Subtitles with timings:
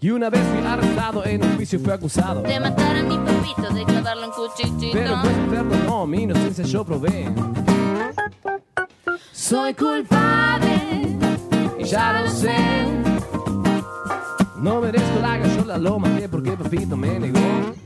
[0.00, 2.42] Y una vez fui arrestado en un juicio fue acusado.
[2.42, 4.92] De matar a mi papito, de clavarlo en cuchillito.
[4.92, 7.28] Pero pues perdonó, mi inocencia yo probé.
[9.32, 11.18] Soy culpable,
[11.78, 12.54] Y ya lo sé.
[14.58, 17.85] No merezco la gallola, lo maté porque papito me negó.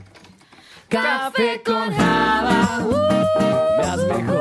[1.23, 2.79] Café con java,
[3.85, 4.41] haz mejor.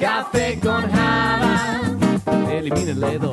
[0.00, 1.80] Café con java,
[2.50, 3.32] elimina el dedo.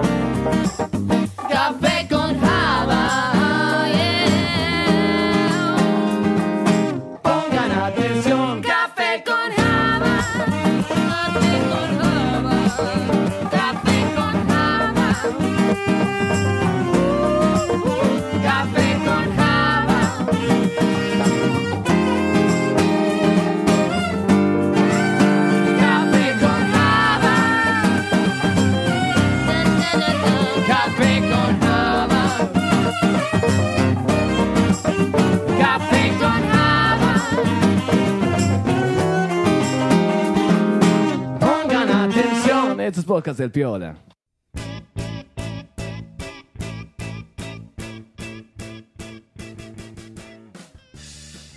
[43.07, 43.97] Podcasts del Piola.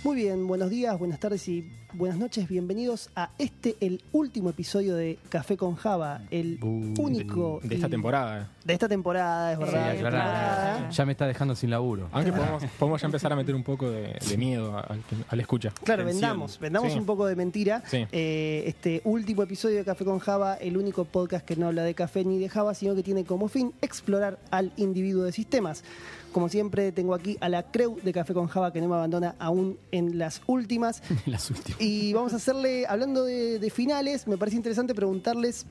[0.03, 2.47] Muy bien, buenos días, buenas tardes y buenas noches.
[2.47, 7.91] Bienvenidos a este, el último episodio de Café con Java, el único de esta y-
[7.91, 8.49] temporada.
[8.63, 9.89] De esta temporada, es verdad.
[9.91, 10.89] Sí, temporada.
[10.89, 12.07] Ya me está dejando sin laburo.
[12.11, 15.71] Aunque podemos, podemos ya empezar a meter un poco de, de miedo al, al escucha.
[15.83, 16.21] Claro, Tensión.
[16.21, 16.99] vendamos, vendamos Sí.
[16.99, 17.83] un poco de mentira.
[17.87, 18.05] Sí.
[18.11, 21.93] Eh, este último episodio de Café con Java, el único podcast que no habla de
[21.95, 25.83] café ni de Java, sino que tiene como fin explorar al individuo de sistemas.
[26.31, 29.35] Como siempre, tengo aquí a la creu de Café con Java que no me abandona
[29.39, 31.03] aún en las últimas.
[31.25, 31.81] Las últimas.
[31.81, 35.65] Y vamos a hacerle, hablando de, de finales, me parece interesante preguntarles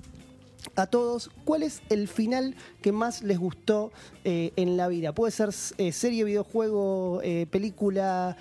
[0.77, 3.93] a todos cuál es el final que más les gustó
[4.25, 5.13] eh, en la vida.
[5.13, 8.37] Puede ser eh, serie, videojuego, eh, película,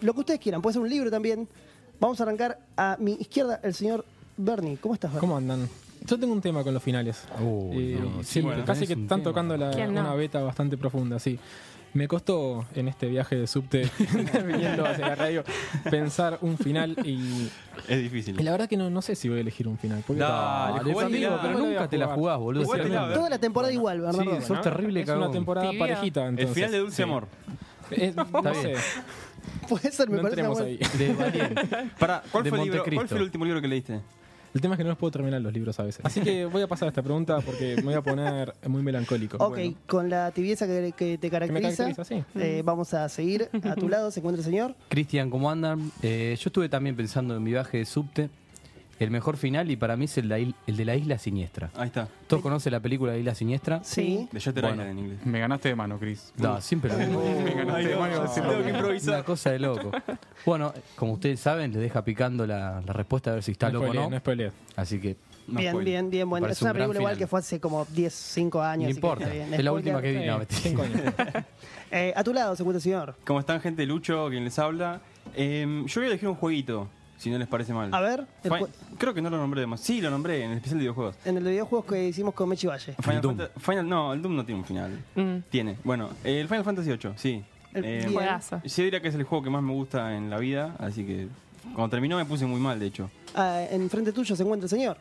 [0.00, 0.62] lo que ustedes quieran.
[0.62, 1.48] Puede ser un libro también.
[2.00, 4.04] Vamos a arrancar a mi izquierda, el señor
[4.36, 4.76] Bernie.
[4.76, 5.20] ¿Cómo estás, Bernie?
[5.20, 5.68] ¿Cómo andan?
[6.06, 7.24] Yo tengo un tema con los finales.
[7.40, 8.26] Uy, Eh, Dios.
[8.26, 9.22] sí, Bueno, casi que están tema.
[9.24, 10.00] tocando la- ¿Quién no?
[10.00, 11.38] una beta bastante profunda, sí.
[11.94, 13.86] Me costó en este viaje de subte
[14.46, 15.44] viniendo hacia la radio
[15.90, 17.50] pensar un final y,
[17.86, 18.40] Es difícil.
[18.40, 20.02] y la verdad que no, no sé si voy a elegir un final.
[20.06, 22.64] Porque Dale, amigo, pero No la nunca te la jugás, boludo.
[22.64, 23.16] Jugátela, Sí, a ver.
[23.18, 24.40] Toda la temporada igual, Sí, Bernardo.
[24.46, 25.22] sos terrible, es cagón.
[25.24, 25.86] una temporada Tibia.
[25.86, 26.22] parejita.
[26.22, 27.02] El Entonces, final de Dulce sí.
[27.02, 27.28] Amor.
[27.90, 28.78] Es- no Está sé, bien.
[29.68, 30.78] Puede ser, me no parece ahí.
[30.98, 31.88] De.
[31.98, 32.94] Para, ¿cuál, De fue el libro- Montecristo.
[32.94, 34.00] ¿Cuál fue el último libro que leíste?
[34.54, 36.04] El tema es que no los puedo terminar los libros a veces.
[36.04, 39.38] Así que voy a pasar a esta pregunta porque me voy a poner muy melancólico.
[39.38, 42.22] Ok, Bueno, con la tibieza que, que te que me caracteriza, caracteriza, sí.
[42.38, 43.48] eh, vamos a seguir.
[43.64, 44.74] A tu lado se encuentra el señor.
[44.88, 45.90] Cristian, ¿cómo andan?
[46.02, 48.30] Eh, yo estuve también pensando en mi viaje de subte.
[49.02, 51.18] El mejor final y para mí es el de, la il- el de la Isla
[51.18, 51.70] Siniestra.
[51.74, 52.06] Ahí está.
[52.28, 53.82] ¿Todos conocen la película Isla Siniestra?
[53.82, 54.28] Sí.
[54.30, 54.82] De Shutter Bueno.
[54.82, 55.26] Island en inglés.
[55.26, 56.32] Me ganaste de mano, Chris.
[56.36, 57.20] No, siempre lo mismo.
[57.44, 58.24] Me ganaste de mano.
[58.32, 59.14] Tengo que improvisar.
[59.14, 59.90] Una cosa de loco.
[60.46, 63.74] Bueno, como ustedes saben, les deja picando la, la respuesta a ver si está no
[63.80, 64.10] loco o spoilees, no.
[64.10, 64.52] no spoilees.
[64.76, 65.16] Así que
[65.48, 65.92] No bien, spoiler.
[65.92, 66.30] bien, bien.
[66.30, 67.18] Bueno, Parece es una un película igual final.
[67.18, 68.82] que fue hace como 10, 5 años.
[68.82, 69.28] no que importa.
[69.28, 69.52] bien.
[69.54, 70.26] Es la última que vi.
[70.26, 70.40] No.
[71.94, 73.14] Eh, a tu lado se encuentra el señor.
[73.26, 73.84] ¿Cómo están, gente?
[73.84, 75.02] Lucho, quien les habla.
[75.34, 76.88] Eh, yo voy a elegir un jueguito,
[77.22, 77.88] si no les parece mal.
[77.94, 78.52] A ver, el
[78.98, 79.80] Creo que no lo nombré más.
[79.80, 81.16] Sí, lo nombré en el especial de videojuegos.
[81.24, 82.94] en el de videojuegos que hicimos con Mechi Valle.
[83.00, 83.36] Final, Doom.
[83.38, 84.98] Fanta- Final- no, el Doom no tiene un final.
[85.50, 85.78] Tiene.
[85.84, 87.44] Bueno, el Final Fantasy VIII, sí.
[87.74, 88.12] El- Eh, bien.
[88.12, 88.60] Juegazo.
[88.64, 91.28] yo diría que es el juego que más me gusta en la vida, así que
[91.74, 93.10] cuando terminó me puse muy mal, de hecho.
[93.34, 94.96] Ah, en frente tuyo se encuentra el señor.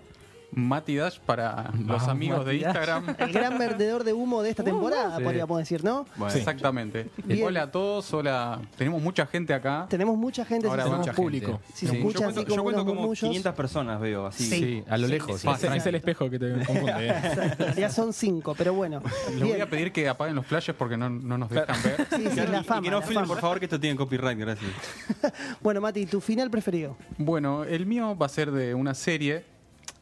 [0.53, 2.63] Mati Dash para los Vamos, amigos de Dash.
[2.63, 3.15] Instagram.
[3.17, 5.23] El gran vendedor de humo de esta temporada, sí.
[5.23, 6.05] podríamos decir, ¿no?
[6.15, 7.09] Bueno, Exactamente.
[7.23, 7.45] Bien.
[7.45, 8.59] Hola a todos, hola.
[8.77, 9.85] Tenemos mucha gente acá.
[9.89, 10.67] Tenemos mucha gente.
[10.67, 11.51] Ahora si mucha público.
[11.53, 11.65] gente.
[11.73, 11.97] Si se Sí.
[11.97, 13.19] yo escucha cuento, así yo como cuento como murmullos.
[13.29, 14.43] 500 personas, veo así.
[14.45, 14.55] Sí.
[14.61, 15.43] Sí, a lo lejos.
[15.45, 16.91] Es, es el espejo que te confunde.
[17.07, 17.55] eh.
[17.57, 19.01] Realidad son cinco, pero bueno.
[19.37, 22.07] Les voy a pedir que apaguen los flashes porque no, no nos dejan ver.
[22.09, 22.81] Sí, sí, Y, la y fama.
[22.81, 24.71] que no filmen, por favor, que esto tiene copyright, gracias.
[25.61, 26.97] Bueno, Mati, tu final preferido.
[27.17, 29.45] Bueno, el mío va a ser de una serie,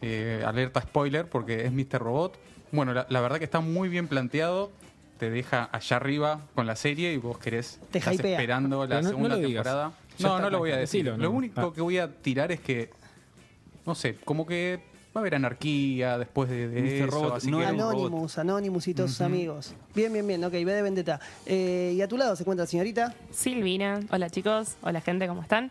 [0.01, 1.99] eh, alerta spoiler, porque es Mr.
[1.99, 2.37] Robot.
[2.71, 4.71] Bueno, la, la verdad que está muy bien planteado.
[5.17, 8.31] Te deja allá arriba con la serie y vos querés Te estás hypea.
[8.39, 9.91] esperando la no- segunda temporada.
[10.17, 11.03] Ya No, no lo voy a decir.
[11.03, 11.73] decilo, Lo único Ah.
[11.73, 12.89] que voy a tirar es que,
[13.85, 14.79] no sé, como que
[15.13, 16.89] va a haber anarquía después de, de Mr.
[16.93, 17.07] eso.
[17.07, 19.73] Robot así no que- Anonymous, Anonymous y todos sus amigos.
[19.93, 20.41] Bien, bien, bien.
[20.45, 21.19] Ok, ve de vendetta.
[21.45, 23.13] Eh, y a tu lado se encuentra la señorita.
[23.31, 25.69] Silvina, hola chicos, hola gente, ¿cómo están?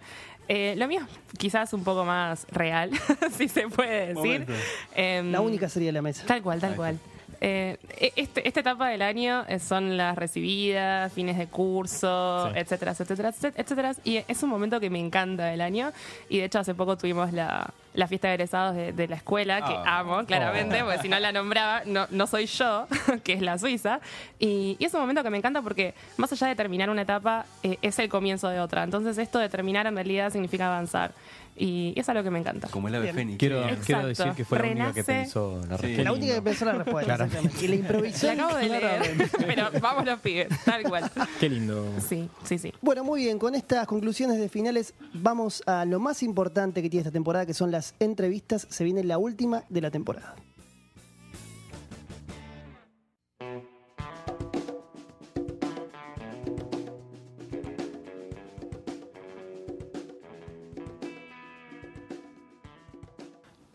[0.48, 1.00] Eh, lo mío
[1.32, 2.90] es quizás un poco más real,
[3.36, 4.46] si se puede decir.
[4.94, 6.24] Em, La única sería la mesa.
[6.26, 6.98] Tal cual, tal cual.
[7.40, 12.58] Eh, e- este- esta etapa del año eh, son las recibidas, fines de curso, Sí.
[12.58, 13.92] etcétera, etcétera, etcétera.
[14.04, 15.92] Y es un momento que me encanta del año.
[16.28, 19.58] Y de hecho, hace poco tuvimos la, la fiesta de egresados de, de la escuela,
[19.64, 20.00] que Ah.
[20.00, 22.86] amo, claramente, porque si no la nombraba, no, no soy yo,
[23.24, 24.00] que es la Suiza.
[24.38, 27.46] Y, y es un momento que me encanta porque, más allá de terminar una etapa,
[27.62, 28.82] eh, es el comienzo de otra.
[28.82, 31.12] Entonces, esto de terminar en realidad significa avanzar.
[31.58, 32.68] Y es algo que me encanta.
[32.68, 33.38] Como el ave fénix.
[33.38, 35.82] Quiero, quiero decir que fue la única que pensó la Sí.
[35.86, 36.02] respuesta.
[36.04, 37.28] La única que pensó la respuesta.
[37.60, 38.26] Y la improvisó.
[38.28, 39.30] La acabo de leer, claramente.
[39.46, 41.10] pero vamos los pibes, tal cual.
[41.40, 41.84] Qué lindo.
[42.08, 42.72] Sí, sí, sí.
[42.80, 47.02] Bueno, muy bien, con estas conclusiones de finales vamos a lo más importante que tiene
[47.02, 48.66] esta temporada, que son las entrevistas.
[48.70, 50.36] Se viene la última de la temporada.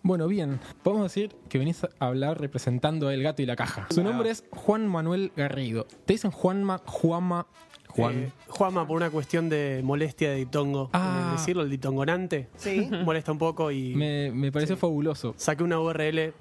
[0.06, 3.88] Bueno, bien, podemos decir que venís a hablar representando a El Gato y la Caja.
[3.90, 5.86] Su nombre es Juan Manuel Garrido.
[6.06, 7.48] Te dicen Juanma, Juama,
[7.88, 8.14] Juan.
[8.16, 11.28] Eh, Juanma, por una cuestión de molestia de ditongo, Ah.
[11.30, 12.90] en decirlo, el ditongonante, Sí.
[13.06, 15.36] molesta un poco y Me, me pareció fabuloso.
[15.38, 16.34] saqué una URL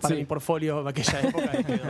[0.00, 0.20] para Sí.
[0.20, 1.50] mi portfolio de aquella época.
[1.60, 1.82] y quedó.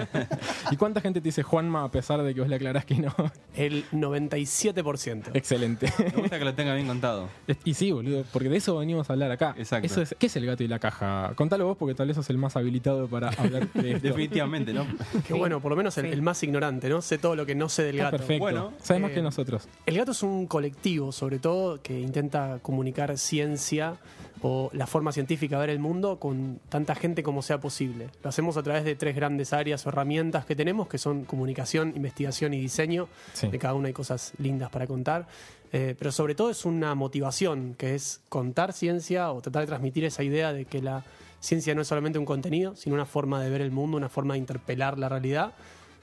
[0.70, 3.14] ¿Y cuánta gente te dice Juanma a pesar de que vos le aclarás que no?
[3.54, 5.30] El 97%.
[5.34, 5.92] Excelente.
[5.98, 7.28] Me gusta que lo tenga bien contado.
[7.64, 9.54] Y sí, boludo, porque de eso venimos a hablar acá.
[9.58, 9.86] Exacto.
[9.86, 11.32] Eso es, ¿Qué es el gato y la caja?
[11.34, 14.06] Contalo vos porque tal vez sos el más habilitado para hablar de esto.
[14.08, 14.86] Definitivamente, ¿no?
[15.26, 16.12] Que bueno, por lo menos el, Sí.
[16.12, 17.02] el más ignorante, ¿no?
[17.02, 18.16] Sé todo lo que no sé del Está gato.
[18.18, 18.42] perfecto.
[18.42, 19.68] Bueno, Sabes más eh, que nosotros.
[19.86, 23.96] El gato es un colectivo, sobre todo, que intenta comunicar ciencia
[24.42, 28.08] o la forma científica de ver el mundo con tanta gente como sea posible.
[28.22, 31.92] Lo hacemos a través de tres grandes áreas o herramientas que tenemos, que son comunicación,
[31.96, 33.08] investigación y diseño.
[33.32, 33.48] Sí.
[33.48, 35.26] De cada una hay cosas lindas para contar.
[35.72, 40.04] Eh, pero sobre todo es una motivación, que es contar ciencia o tratar de transmitir
[40.04, 41.04] esa idea de que la
[41.40, 44.34] ciencia no es solamente un contenido, sino una forma de ver el mundo, una forma
[44.34, 45.52] de interpelar la realidad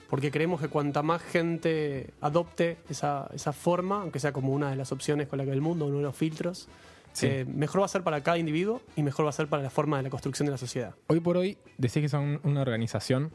[0.09, 4.75] porque creemos que cuanta más gente adopte esa, esa forma, aunque sea como una de
[4.75, 6.67] las opciones con la que el mundo, uno de los filtros,
[7.15, 7.27] Sí.
[7.27, 9.69] eh, mejor va a ser para cada individuo y mejor va a ser para la
[9.69, 10.95] forma de la construcción de la sociedad.
[11.07, 13.31] Hoy por hoy decís que son una organización.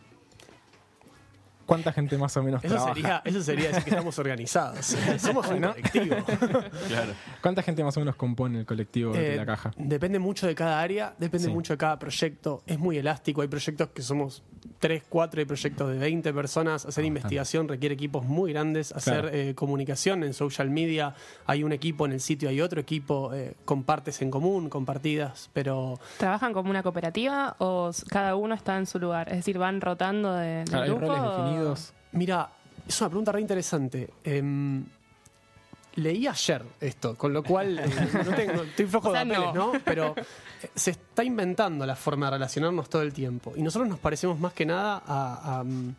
[1.70, 2.94] ¿Cuánta gente más o menos Eso trabaja?
[2.94, 4.84] sería, eso sería decir que estamos organizados.
[5.18, 5.68] Somos un ¿No?
[5.70, 6.16] colectivo.
[6.88, 7.12] Claro.
[7.40, 9.70] ¿Cuánta gente más o menos compone el colectivo de Eh, la caja?
[9.76, 11.52] Depende mucho de cada área, depende Sí.
[11.54, 12.62] mucho de cada proyecto.
[12.66, 13.42] Es muy elástico.
[13.42, 14.42] Hay proyectos que somos
[14.80, 16.86] 3, 4, hay proyectos de 20 personas.
[16.86, 18.90] Hacer investigación requiere equipos muy grandes.
[18.92, 19.28] Hacer Claro.
[19.36, 21.14] eh, comunicación en social media,
[21.46, 23.32] hay un equipo en el sitio, hay otro equipo.
[23.32, 28.86] eh, compartes en común, compartidas, pero ¿Trabajan como una cooperativa o cada uno está en
[28.86, 29.28] su lugar?
[29.28, 31.92] Es decir, van rotando de, de Claro, ¿Hay grupo roles o- definidos?
[32.12, 32.50] Mira,
[32.88, 34.10] es una pregunta re interesante.
[34.24, 34.84] Em,
[35.96, 37.84] leí ayer esto, con lo cual eh,
[38.24, 39.72] no tengo- estoy flojo O sea, de papeles, no.
[39.74, 39.80] ¿no?
[39.84, 43.52] Pero eh, se está inventando la forma de relacionarnos todo el tiempo.
[43.56, 45.94] Y nosotros nos parecemos más que nada a, a, mm,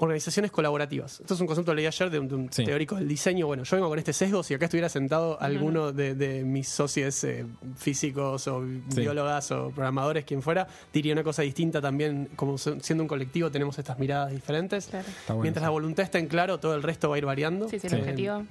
[0.00, 1.20] organizaciones colaborativas.
[1.20, 2.64] Esto es un concepto que leí ayer de un, de un Sí.
[2.64, 3.46] teórico del diseño.
[3.46, 4.42] Bueno, yo vengo con este sesgo.
[4.42, 7.44] Si acá estuviera sentado alguno de, de mis socios eh,
[7.76, 9.00] físicos o Sí.
[9.00, 12.28] biólogas o programadores, quien fuera, diría una cosa distinta también.
[12.36, 14.86] Como siendo un colectivo tenemos estas miradas diferentes.
[14.86, 15.08] Claro.
[15.08, 17.68] Está bueno Mientras la voluntad está en claro, todo el resto va a ir variando.
[17.68, 18.44] Sí, sí, el objetivo.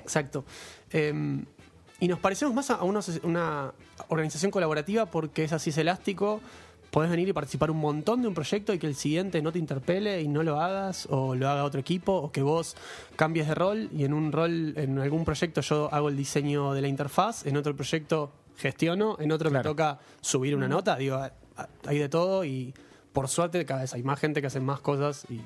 [0.00, 0.44] Exacto.
[0.92, 1.42] Eh,
[2.00, 3.72] y nos parecemos más a una, una
[4.08, 6.40] organización colaborativa porque es así, es elástico.
[6.90, 9.58] Podés venir y participar un montón de un proyecto y que el siguiente no te
[9.58, 12.76] interpele y no lo hagas, o lo haga otro equipo, o que vos
[13.16, 16.80] cambies de rol y en un rol, en algún proyecto yo hago el diseño de
[16.82, 19.68] la interfaz, en otro proyecto gestiono, en otro Claro.
[19.68, 20.96] me toca subir una nota.
[20.96, 21.20] Digo,
[21.86, 22.74] hay de todo y
[23.12, 25.40] por suerte cada vez hay más gente que hace más cosas y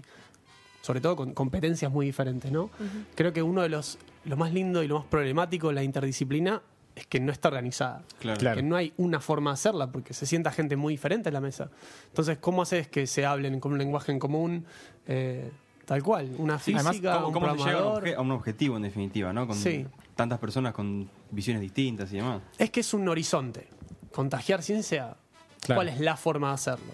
[0.82, 2.70] sobre todo con competencias muy diferentes, ¿no?
[3.14, 6.62] Creo que uno de los lo más lindo y lo más problemático de la interdisciplina
[6.96, 8.02] es que no está organizada.
[8.20, 8.38] Claro.
[8.38, 8.56] Claro.
[8.56, 11.40] Que no hay una forma de hacerla porque se sienta gente muy diferente en la
[11.40, 11.70] mesa.
[12.08, 14.64] Entonces, ¿cómo haces que se hablen con un lenguaje en común?
[15.06, 15.50] Eh,
[15.86, 18.04] tal cual, una Además, física, ¿cómo, un cómo se llega a un, programador.
[18.04, 19.46] obje- a un objetivo en definitiva, ¿no?
[19.46, 19.86] Con Sí.
[20.14, 22.40] tantas personas con visiones distintas y demás.
[22.58, 23.66] Es que es un horizonte.
[24.12, 25.16] Contagiar ciencia,
[25.60, 25.78] Claro.
[25.80, 26.92] ¿cuál es la forma de hacerlo?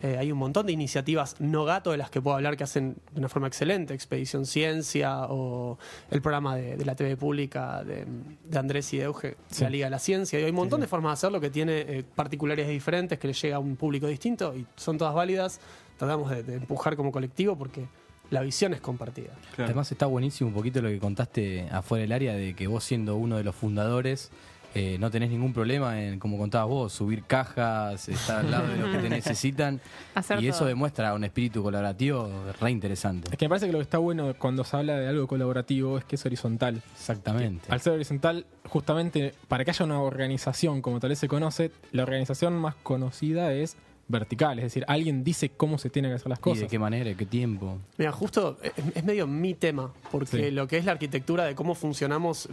[0.00, 2.96] Eh, hay un montón de iniciativas no gato de las que puedo hablar que hacen
[3.12, 3.94] de una forma excelente.
[3.94, 5.76] Expedición Ciencia o
[6.10, 8.06] el programa de, de la TV pública de,
[8.44, 9.64] de Andrés y de Euge, Sí.
[9.64, 10.38] la Liga de la Ciencia.
[10.38, 10.82] Y hay un montón sí.
[10.82, 14.06] de formas de hacerlo que tiene eh, particularidades diferentes, que le llega a un público
[14.06, 15.60] distinto y son todas válidas.
[15.98, 17.86] Tratamos de, de empujar como colectivo porque
[18.30, 19.30] la visión es compartida.
[19.56, 19.64] Claro.
[19.70, 23.16] Además está buenísimo un poquito lo que contaste afuera del área de que vos siendo
[23.16, 24.30] uno de los fundadores
[24.74, 28.76] eh, no tenés ningún problema en, como contabas vos, subir cajas, estar al lado de
[28.76, 29.80] los que te necesitan.
[30.14, 30.68] Hacer y eso todo.
[30.68, 32.28] demuestra un espíritu colaborativo
[32.60, 33.28] re interesante.
[33.30, 35.98] Es que me parece que lo que está bueno cuando se habla de algo colaborativo
[35.98, 36.82] es que es horizontal.
[36.94, 37.66] Exactamente.
[37.70, 42.02] Al ser horizontal, justamente para que haya una organización como tal vez se conoce, la
[42.02, 43.76] organización más conocida es
[44.10, 46.60] vertical, es decir, alguien dice cómo se tienen que hacer las ¿Y cosas.
[46.60, 47.12] de qué manera?
[47.14, 47.76] ¿Qué tiempo?
[47.98, 50.50] Mira, justo es, es medio mi tema, porque Sí.
[50.50, 52.48] lo que es la arquitectura de cómo funcionamos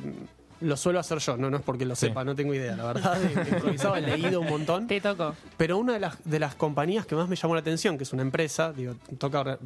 [0.62, 2.08] lo suelo hacer yo, no, no es porque lo Sí.
[2.08, 4.88] sepa, no tengo idea, la verdad, improvisado, he leído un montón.
[4.88, 5.36] Te tocó.
[5.58, 8.14] Pero una de las, de las compañías que más me llamó la atención, que es
[8.14, 9.58] una empresa, digo, toca re-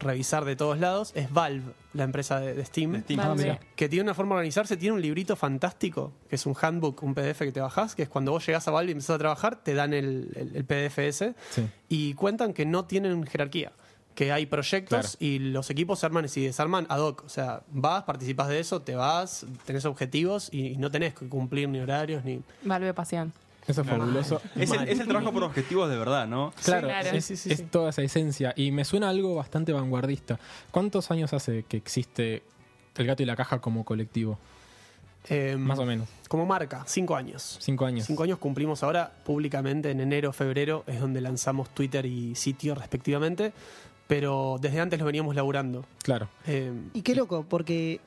[0.00, 3.20] revisar de todos lados, es Valve, la empresa de, de Steam, De Steam.
[3.20, 3.58] Ah, mira.
[3.76, 7.14] que tiene una forma de organizarse, tiene un librito fantástico, que es un handbook, un
[7.14, 9.56] PDF que te bajás, que es cuando vos llegás a Valve y empezás a trabajar,
[9.62, 11.66] te dan el, el- el PDF ese, Sí.
[11.88, 13.72] y cuentan que no tienen jerarquía.
[14.18, 15.16] Que hay proyectos Claro.
[15.20, 17.22] y los equipos se arman y se desarman ad hoc.
[17.24, 21.28] O sea, vas, participas de eso, te vas, tenés objetivos y, y no tenés que
[21.28, 22.40] cumplir ni horarios ni.
[22.64, 23.32] Valve Pasión.
[23.68, 24.42] Eso es fabuloso.
[24.56, 26.52] Es el, es el trabajo por objetivos de verdad, ¿no?
[26.64, 27.10] Claro, claro.
[27.16, 27.66] Es, Sí, sí, sí, es sí.
[27.70, 28.52] toda esa esencia.
[28.56, 30.40] Y me suena algo bastante vanguardista.
[30.72, 32.42] ¿Cuántos años hace que existe
[32.96, 34.36] El Gato y la Caja como colectivo?
[35.28, 36.08] Eh, Más o menos.
[36.28, 37.58] Como marca, cinco años.
[37.60, 38.04] Cinco años.
[38.06, 43.52] Cinco años cumplimos ahora públicamente en enero, febrero, es donde lanzamos Twitter y sitio respectivamente,
[44.08, 45.84] pero desde antes lo veníamos laburando.
[46.02, 46.28] Claro.
[46.48, 48.00] Eh, Y qué loco, porque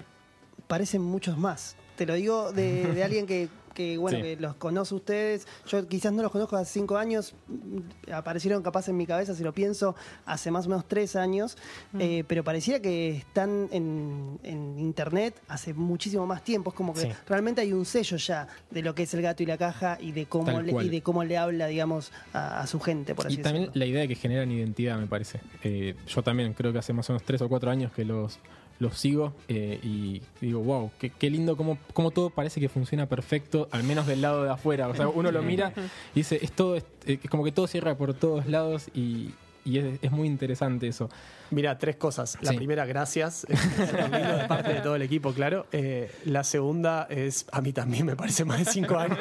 [0.68, 1.78] parecen muchos más.
[1.96, 4.24] Te lo digo de, de alguien que, que, bueno, Sí.
[4.24, 5.48] que los conoce ustedes.
[5.68, 7.34] Yo quizás no los conozco hace cinco años.
[7.48, 11.58] mm, Aparecieron capaz en mi cabeza, si lo pienso, hace más o menos tres años.
[12.00, 16.72] Eh, pero parecía que están en, en internet hace muchísimo más tiempo.
[16.72, 17.10] Es como que Sí.
[17.28, 20.12] realmente hay un sello ya de lo que es el gato y la caja y
[20.12, 20.86] de cómo, Tal le, cual.
[20.86, 23.80] y de cómo le habla, digamos, a, a su gente, por así Y también decirlo.
[23.80, 25.40] la idea de que generan identidad, me parece.
[25.64, 28.40] Eh, yo también creo que hace más o menos tres o cuatro años que los,
[28.82, 33.70] los sigo eh, y digo, wow, qué, lindo cómo, cómo todo parece que funciona perfecto,
[33.72, 34.88] al menos del lado de afuera.
[34.88, 35.72] O sea, uno lo mira
[36.16, 39.30] y dice, es todo, es, es como que todo cierra por todos lados y,
[39.66, 41.10] y es, es muy interesante eso.
[41.52, 42.38] Mira, tres cosas.
[42.42, 42.58] La Sí.
[42.58, 43.46] primera, gracias.
[43.48, 45.66] De parte de todo el equipo, claro.
[45.72, 49.18] Eh, la segunda es, a mí también me parece más de cinco años.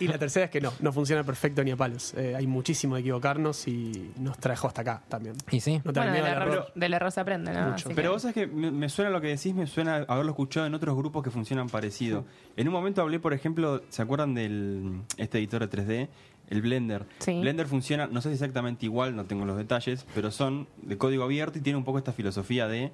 [0.00, 2.12] Y la tercera es que no, no funciona perfecto ni a palos.
[2.14, 5.36] Eh, hay muchísimo de equivocarnos y nos trajo hasta acá también.
[5.50, 6.72] Y sí, No Bueno, del error, error.
[6.74, 7.70] del error se aprende, ¿no?
[7.70, 7.88] Mucho.
[7.88, 10.66] Pero que- vos sabés que me, me suena lo que decís, me suena haberlo escuchado
[10.66, 12.24] en otros grupos que funcionan parecido.
[12.56, 16.08] En un momento hablé, por ejemplo, ¿se acuerdan del este editor de 3D?
[16.50, 17.04] El Blender.
[17.18, 17.38] Sí.
[17.40, 21.24] Blender funciona, no sé si exactamente igual, no tengo los detalles, pero son de código
[21.24, 22.90] abierto y tiene un poco esta filosofía de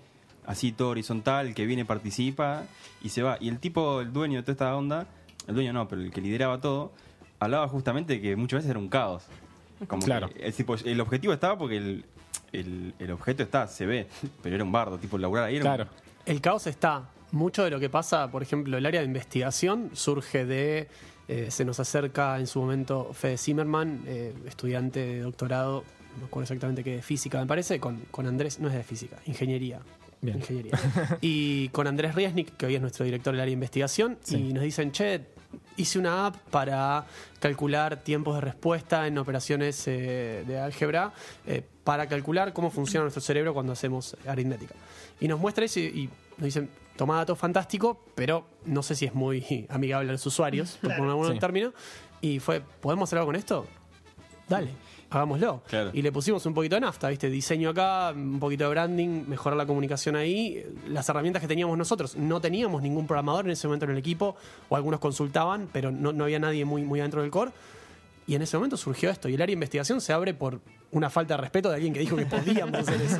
[0.46, 2.64] así todo horizontal, el que viene participa
[3.02, 3.38] y se va.
[3.40, 5.06] Y el tipo, el dueño de toda esta onda,
[5.46, 6.92] el dueño no, pero el que lideraba todo,
[7.40, 9.24] hablaba justamente de que muchas veces era un caos.
[9.86, 10.28] Como Claro.
[10.30, 12.04] que el, tipo, el objetivo estaba porque el,
[12.52, 14.06] el, el objeto está, se ve,
[14.42, 15.90] pero era un bardo, tipo, laburar ahí era un- claro.
[16.26, 17.08] El caos está.
[17.32, 20.88] Mucho de lo que pasa, por ejemplo, el área de investigación surge de.
[21.28, 26.24] Eh, se nos acerca en su momento Fede Zimmerman, eh, estudiante de doctorado, no me
[26.26, 29.80] acuerdo exactamente qué, de física, me parece, con, con Andrés, no es de física, ingeniería.
[30.20, 30.38] Bien.
[30.38, 30.72] Ingeniería.
[31.20, 34.36] y con Andrés Riesnik, que hoy es nuestro director del área de investigación, Sí.
[34.36, 35.20] y nos dicen, che,
[35.76, 37.04] hice una app para
[37.40, 41.12] calcular tiempos de respuesta en operaciones eh, de álgebra,
[41.84, 44.74] para calcular cómo funciona nuestro cerebro cuando hacemos aritmética.
[45.20, 49.04] Y nos muestra eso y, y nos dicen, toma datos fantástico, pero no sé si
[49.06, 51.38] es muy amigable a los usuarios, por algún Sí.
[51.38, 51.72] término.
[52.20, 53.66] Y fue, ¿podemos hacer algo con esto?
[54.48, 54.68] Dale,
[55.10, 55.62] hagámoslo.
[55.68, 55.90] Claro.
[55.92, 57.28] Y le pusimos un poquito de nafta, ¿viste?
[57.30, 60.64] Diseño acá, un poquito de branding, mejorar la comunicación ahí.
[60.88, 62.16] Las herramientas que teníamos nosotros.
[62.16, 64.36] No teníamos ningún programador en ese momento en el equipo,
[64.68, 67.52] o algunos consultaban, pero no, no había nadie muy, muy adentro del core.
[68.26, 69.28] Y en ese momento surgió esto.
[69.28, 70.60] Y el área de investigación se abre por
[70.94, 73.18] una falta de respeto de alguien que dijo que podíamos hacer eso.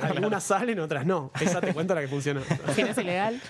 [0.02, 1.30] Algunas salen, otras no.
[1.38, 3.40] Esa te cuento la que no es ilegal.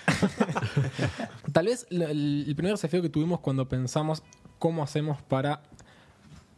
[1.53, 4.23] Tal vez el primer desafío que tuvimos cuando pensamos
[4.59, 5.61] cómo hacemos para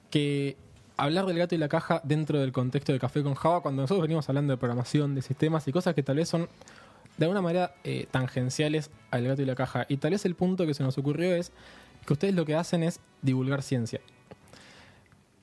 [0.10, 0.58] que
[0.98, 4.02] hablar del gato y la caja dentro del contexto de Café con Java, cuando nosotros
[4.02, 6.50] venimos hablando de programación, de sistemas y cosas que tal vez son
[7.18, 9.86] de alguna manera eh, tangenciales al gato y la caja.
[9.88, 11.52] Y tal vez el punto que se nos ocurrió es
[12.08, 14.02] que ustedes lo que hacen es divulgar ciencia.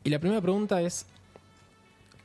[0.05, 1.07] Y la primera pregunta es,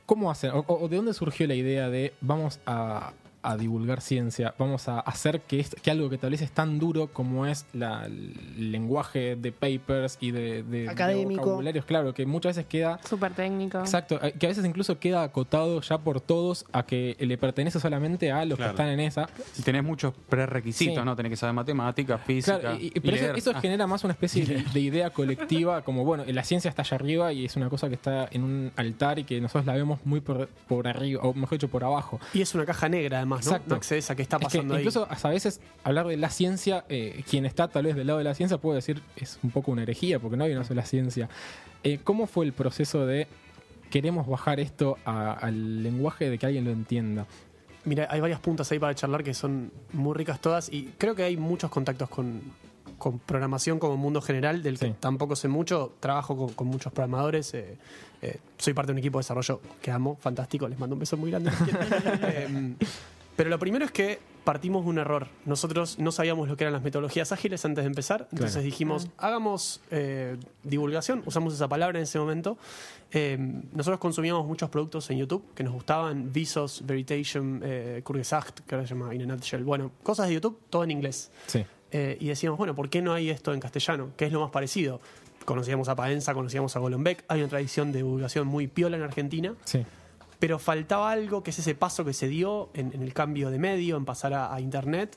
[0.06, 0.50] ¿cómo hacen?
[0.52, 3.12] O, o de dónde surgió la idea de vamos a,
[3.42, 6.78] a divulgar ciencia, vamos a hacer que, esto- que algo que tal vez es tan
[6.78, 10.86] duro como es la- el lenguaje de papers y de, de-
[11.26, 13.78] vocabularios, claro, que muchas veces queda Súper técnico.
[13.78, 17.78] Exacto, eh, que a veces incluso queda acotado ya por todos a que le pertenece
[17.80, 18.72] solamente a los Claro.
[18.72, 19.28] que están en esa.
[19.52, 21.04] Si tenés muchos prerequisitos, Sí.
[21.04, 21.14] ¿no?
[21.16, 22.58] Tenés que saber matemáticas, física.
[22.60, 26.24] Claro, y, pero eso, Ah, genera más una especie de, de idea colectiva, como bueno,
[26.26, 29.24] la ciencia está allá arriba y es una cosa que está en un altar y
[29.24, 32.18] que nosotros la vemos muy por, por arriba, o mejor dicho, por abajo.
[32.34, 33.50] Y es una caja negra, además, ¿no?
[33.50, 33.68] Exacto.
[33.70, 34.80] No accedes a qué está Es que pasando ahí.
[34.80, 38.24] incluso a veces hablar de la ciencia, eh, quien está tal vez del lado de
[38.24, 41.28] la ciencia puede decir es un poco una herejía, porque no hay una sola ciencia.
[41.82, 43.26] Eh, ¿Cómo fue el proceso de
[43.90, 47.26] queremos bajar esto a- al lenguaje de que alguien lo entienda?
[47.84, 51.22] Mira, hay varias puntas ahí para charlar que son muy ricas todas y creo que
[51.22, 52.40] hay muchos contactos con,
[52.98, 55.94] con programación como mundo general, del que tampoco sé mucho.
[56.00, 57.54] Trabajo con, con muchos programadores.
[57.54, 57.76] eh,
[58.22, 60.66] eh, soy parte de un equipo de desarrollo que amo, fantástico.
[60.66, 61.52] Les mando un beso muy grande.
[62.22, 62.74] Eh,
[63.36, 65.26] pero lo primero es que partimos de un error.
[65.44, 68.28] Nosotros no sabíamos lo que eran las metodologías ágiles antes de empezar.
[68.30, 68.64] Entonces Claro.
[68.64, 71.22] dijimos, hagamos eh, divulgación.
[71.26, 72.56] Usamos esa palabra en ese momento.
[73.10, 73.36] Eh,
[73.72, 76.32] nosotros consumíamos muchos productos en YouTube que nos gustaban.
[76.32, 79.64] Visos, Veritation, eh, Kurgesacht, que ahora se llama In a Nutshell.
[79.64, 81.30] Bueno, cosas de YouTube, todo en inglés.
[81.46, 81.64] Sí.
[81.90, 84.10] Eh, y decíamos, bueno, ¿por qué no hay esto en castellano?
[84.16, 85.00] ¿Qué es lo más parecido?
[85.44, 87.24] Conocíamos a Paenza, conocíamos a Golombek.
[87.28, 89.84] Hay una tradición de divulgación muy piola en Argentina Sí.
[90.38, 93.96] Pero faltaba algo que es ese paso que se dio en, el cambio de medio,
[93.96, 95.16] en pasar a, Internet,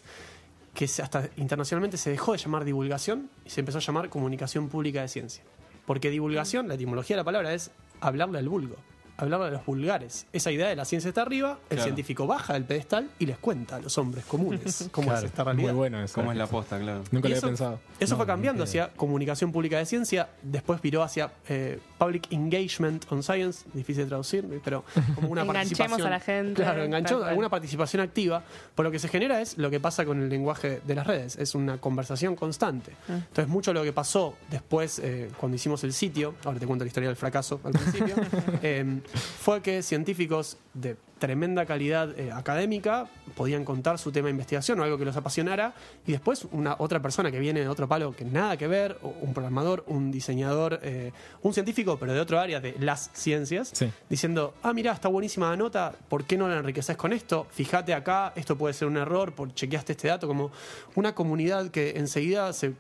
[0.74, 5.02] que hasta internacionalmente se dejó de llamar divulgación y se empezó a llamar comunicación pública
[5.02, 5.44] de ciencia.
[5.86, 8.76] Porque divulgación, la etimología de la palabra es hablarle al vulgo,
[9.22, 10.26] hablarle a los vulgares.
[10.34, 11.84] Esa idea de la ciencia está arriba, el Claro.
[11.84, 15.44] científico baja del pedestal y les cuenta a los hombres comunes cómo Claro, es esta
[15.44, 15.70] realidad.
[15.72, 16.16] Muy bueno eso.
[16.16, 17.04] ¿Cómo es la posta, claro?
[17.12, 17.80] Nunca Y lo eso, había pensado.
[18.00, 23.06] Eso No, fue cambiando hacia comunicación pública de ciencia, después viró hacia eh, public engagement
[23.12, 24.84] on science, difícil de traducir, pero
[25.16, 26.08] como una Enganchemos participación.
[26.08, 28.44] a la gente, Claro, enganchó alguna participación activa,
[28.76, 31.36] por lo que se genera es lo que pasa con el lenguaje de las redes,
[31.38, 32.94] es una conversación constante.
[33.10, 33.16] Ah.
[33.28, 36.86] Entonces, mucho de lo que pasó después, eh, cuando hicimos el sitio, ahora te cuento
[36.86, 38.16] la historia del fracaso al principio,
[38.64, 44.80] eh, fue que científicos de tremenda calidad eh, académica podían contar su tema de investigación
[44.80, 45.74] o algo que los apasionara
[46.08, 49.34] y después una otra persona que viene de otro palo que nada que ver, un
[49.34, 51.12] programador, un diseñador, eh,
[51.42, 53.92] un científico pero de otro área de las ciencias, Sí.
[54.10, 57.48] diciendo, ah, mira, está buenísima la nota, ¿por qué no la enriqueces con esto?
[57.52, 60.52] Fíjate acá, esto puede ser un error, por chequeaste este dato, como
[60.96, 62.74] una comunidad que enseguida se...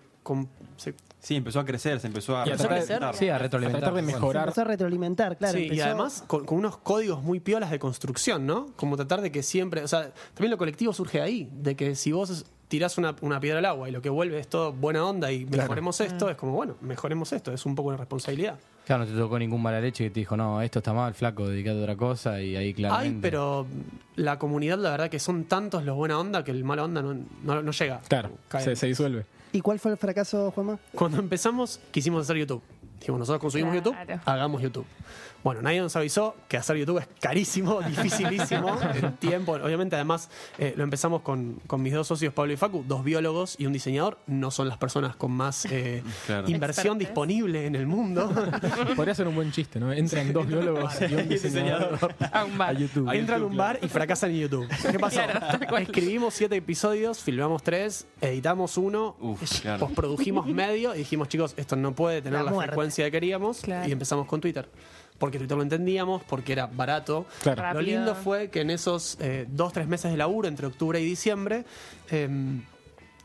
[0.77, 3.15] se- Sí, empezó a crecer, se empezó a Y a tratar de- representar.
[3.15, 3.79] Sí, a A retroalimentar.
[3.81, 4.17] tratar de Bueno.
[4.17, 4.43] Se mejorar.
[4.43, 5.57] empezó a retroalimentar, claro.
[5.57, 8.67] sí, y además con, con unos códigos muy piolas de construcción, ¿no?
[8.77, 12.13] Como tratar de que siempre, o sea, también lo colectivo surge ahí, de que si
[12.13, 15.29] vos tirás una, una piedra al agua y lo que vuelve es todo buena onda
[15.31, 18.57] y mejoremos esto, es como, bueno, mejoremos esto, es un poco una responsabilidad.
[18.85, 21.47] Claro, no te tocó ningún mala leche que te dijo, no, esto está mal, flaco,
[21.47, 23.15] dedicate a otra cosa y ahí claramente.
[23.17, 23.67] Ay, pero
[24.15, 27.13] la comunidad, la verdad que son tantos los buena onda que el mala onda no,
[27.43, 27.99] no- no llega.
[28.07, 29.25] Claro, se disuelve.
[29.51, 30.77] ¿Y cuál fue el fracaso, Juanma?
[30.93, 32.61] Cuando empezamos, quisimos hacer YouTube.
[32.99, 33.91] Dijimos, nosotros consumimos Claro.
[34.11, 34.85] YouTube, hagamos YouTube.
[35.43, 39.53] Bueno, nadie nos avisó que hacer YouTube es carísimo, dificilísimo, en tiempo.
[39.53, 43.55] Obviamente, además, eh, lo empezamos con, con mis dos socios, Pablo y Facu, dos biólogos
[43.57, 44.17] y un diseñador.
[44.27, 46.49] No son las personas con más eh, Claro.
[46.49, 47.07] inversión Expertes.
[47.07, 48.29] disponible en el mundo.
[48.95, 49.93] Podría ser un buen chiste, ¿no?
[49.93, 52.69] Entran dos biólogos y un diseñador A un bar.
[52.69, 53.09] a YouTube.
[53.13, 54.67] Entran a un bar y fracasan en YouTube.
[54.91, 55.21] ¿Qué pasó?
[55.23, 55.77] Claro.
[55.77, 59.79] Escribimos siete episodios, filmamos tres, editamos uno, Uf, claro.
[59.85, 63.87] postprodujimos medio y dijimos, chicos, esto no puede tener La la, frecuencia que queríamos Claro.
[63.87, 64.69] y empezamos con Twitter.
[65.19, 67.27] Porque Twitter lo entendíamos, porque era barato.
[67.43, 67.61] Claro.
[67.61, 67.81] Rápido.
[67.81, 71.05] Lo lindo fue que en esos eh, dos, tres meses de laburo, entre octubre y
[71.05, 71.65] diciembre,
[72.09, 72.61] em,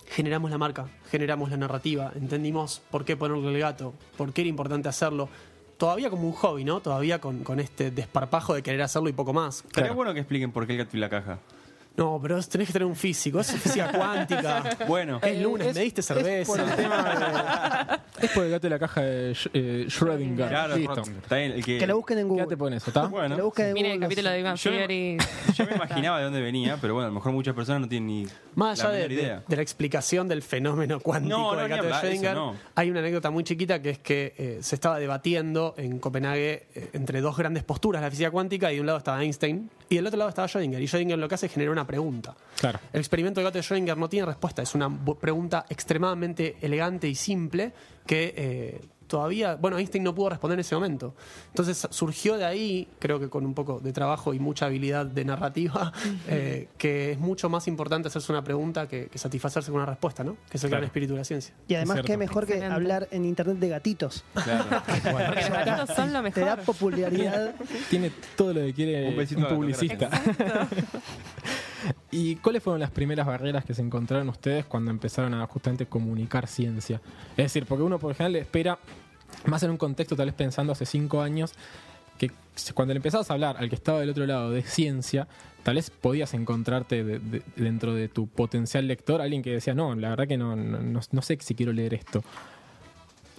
[0.09, 4.51] generamos la marca, generamos la narrativa, entendimos por qué ponerle el gato, por qué era
[4.51, 5.29] importante hacerlo.
[5.79, 6.81] Todavía como un hobby, ¿no?
[6.81, 9.65] Todavía con, con este desparpajo de querer hacerlo y poco más.
[9.65, 11.39] Estaría bueno que expliquen por qué el gato y la caja.
[11.97, 14.65] No, pero tenés que tener un físico, es física cuántica.
[14.89, 16.77] Bueno, Es lunes, Es- me diste Es por el cerveza.
[16.77, 20.49] tema de- Es por el gato de la caja de eh, Schrödinger.
[20.49, 21.03] claro, Listo.
[21.03, 21.53] está bien.
[21.53, 22.45] El que, Que lo busquen en Google.
[22.45, 23.03] Quédate con eso, ¿está?
[23.03, 25.17] Que Bueno, lo busquen en Miren el Google, capítulo de Big Yo- Theory.
[25.55, 28.07] yo me imaginaba de dónde venía, pero bueno, a lo mejor muchas personas no tienen
[28.07, 29.37] ni Más la allá de, menor idea.
[29.37, 32.55] de- de la explicación del fenómeno cuántico No, no, del gato de eso Schrödinger, no.
[32.75, 36.91] hay una anécdota muy chiquita que es que eh, se estaba debatiendo en Copenhague eh,
[36.93, 40.07] entre dos grandes posturas, la física cuántica, y de un lado estaba Einstein y del
[40.07, 40.81] otro lado estaba Schrödinger.
[40.81, 42.35] Y Schrödinger lo que hace es generar una pregunta.
[42.59, 42.79] Claro.
[42.93, 47.15] El experimento del gato de Schrödinger no tiene respuesta, es una pregunta extremadamente elegante y
[47.15, 47.73] simple
[48.07, 51.15] que eh, todavía, bueno, Einstein no pudo responder en ese momento.
[51.49, 55.25] Entonces surgió de ahí, creo que con un poco de trabajo y mucha habilidad de
[55.27, 55.93] narrativa,
[56.27, 60.25] eh, que es mucho más importante hacerse una pregunta que, que satisfacerse con una respuesta,
[60.25, 60.37] ¿no?
[60.51, 60.81] Que es el Claro.
[60.81, 61.55] gran espíritu de la ciencia.
[61.69, 62.75] Y además, qué mejor que Excelente.
[62.75, 64.25] hablar en internet de gatitos.
[64.43, 64.65] Claro.
[64.87, 65.11] Porque
[65.43, 66.65] los gatitos son lo Te da mejor.
[66.65, 67.55] popularidad.
[67.91, 70.09] Tiene todo lo que quiere Un publicista.
[72.11, 76.47] ¿Y cuáles fueron las primeras barreras que se encontraron ustedes cuando empezaron a justamente comunicar
[76.47, 77.01] ciencia?
[77.37, 78.79] Es decir, porque uno por lo general espera,
[79.47, 81.53] más en un contexto tal vez pensando hace cinco años,
[82.19, 82.31] que
[82.75, 85.27] cuando le empezabas a hablar al que estaba del otro lado de ciencia,
[85.65, 89.95] tal vez podías encontrarte de- de- dentro de tu potencial lector alguien que decía, no,
[89.95, 92.23] la verdad que no- no sé si quiero leer esto.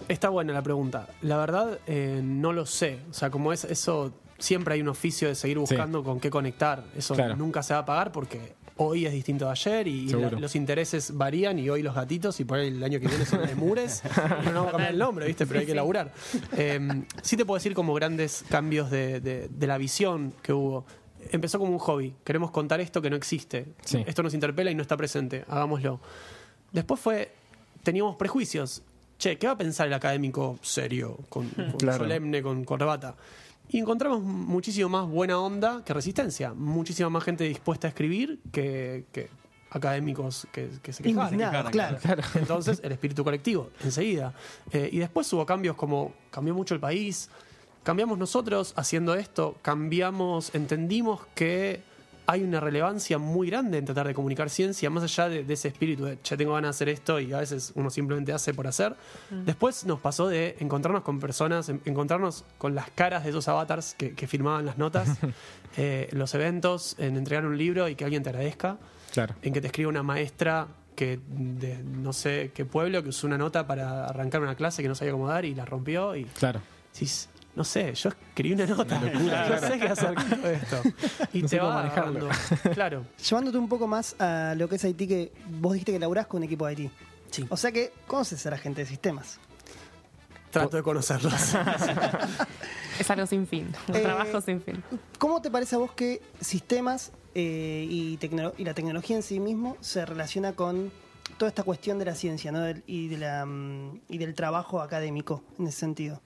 [0.08, 1.08] Está buena la pregunta.
[1.22, 2.98] La verdad, eh, no lo sé.
[3.10, 6.84] O sea, como es eso, siempre hay un oficio de seguir buscando con qué conectar.
[6.96, 7.36] Eso Claro.
[7.36, 10.32] nunca se va a pagar porque hoy es distinto de ayer y, y Seguro.
[10.32, 13.24] la- los intereses varían y hoy los gatitos y por ahí el año que viene
[13.24, 14.08] son lemures y
[14.48, 15.46] no vamos a cambiar el nombre, ¿viste?
[15.46, 16.12] Pero hay que laburar.
[16.56, 20.84] Eh, sí te puedo decir como grandes cambios de, de- de la visión que hubo.
[21.32, 22.14] Empezó como un hobby.
[22.22, 23.66] Queremos contar esto que no existe.
[23.84, 24.04] Sí.
[24.06, 25.44] Esto nos interpela y no está presente.
[25.48, 25.98] Hagámoslo.
[26.72, 27.32] Después fue
[27.82, 28.82] teníamos prejuicios.
[29.18, 33.16] Che, ¿qué va a pensar el académico serio, con, con solemne, con corbata?
[33.68, 36.54] Y encontramos muchísimo más buena onda que resistencia.
[36.54, 39.28] Muchísima más gente dispuesta a escribir que, que
[39.70, 41.32] académicos que, que se quejaban.
[41.32, 41.98] Indignado, claro.
[42.34, 44.32] Entonces, el espíritu colectivo, enseguida.
[44.70, 47.28] Eh, y después hubo cambios como cambió mucho el país,
[47.82, 51.82] cambiamos nosotros haciendo esto, cambiamos, entendimos que
[52.26, 55.68] hay una relevancia muy grande en tratar de comunicar ciencia, más allá de, de ese
[55.68, 58.66] espíritu de, ya tengo ganas de hacer esto y a veces uno simplemente hace por
[58.66, 58.94] hacer.
[59.30, 63.94] Después nos pasó de encontrarnos con personas, en- encontrarnos con las caras de esos avatars
[63.94, 65.18] que, que firmaban las notas,
[65.76, 68.78] eh, los eventos, en entregar un libro y que alguien te agradezca
[69.12, 69.34] Claro.
[69.42, 73.38] en que te escriba una maestra que de no sé qué pueblo que usó una
[73.38, 76.60] nota para arrancar una clase que no sabía cómo dar y la rompió y Claro.
[76.92, 80.82] decís, no sé, yo escribí una nota, no sé qué hacer con todo esto.
[81.32, 82.26] Y No te va manejarlo.
[82.30, 82.72] agarrando.
[82.74, 83.06] Claro.
[83.28, 86.38] Llevándote un poco más a lo que es Haití, que vos dijiste que laburás con
[86.38, 86.90] un equipo de Haití.
[87.30, 87.44] Sí.
[87.48, 89.40] O sea que conoces a la gente de sistemas.
[90.50, 91.32] Trato de conocerlos.
[92.98, 94.82] Es algo sin fin, un Eh, trabajo sin fin.
[95.18, 99.38] ¿Cómo te parece a vos que sistemas eh, y, tecno- y la tecnología en sí
[99.38, 100.90] mismo se relaciona con
[101.36, 102.60] toda esta cuestión de la ciencia ¿no?
[102.60, 106.22] Del- y, de la, mm, y del trabajo académico en ese sentido?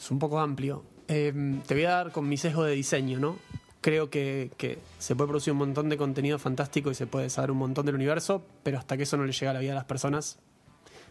[0.00, 0.82] Es un poco amplio.
[1.08, 3.36] Eh, te voy a dar con mi sesgo de diseño, ¿no?
[3.80, 7.50] Creo que, que se puede producir un montón de contenido fantástico y se puede saber
[7.50, 9.76] un montón del universo, pero hasta que eso no le llega a la vida de
[9.76, 10.38] las personas,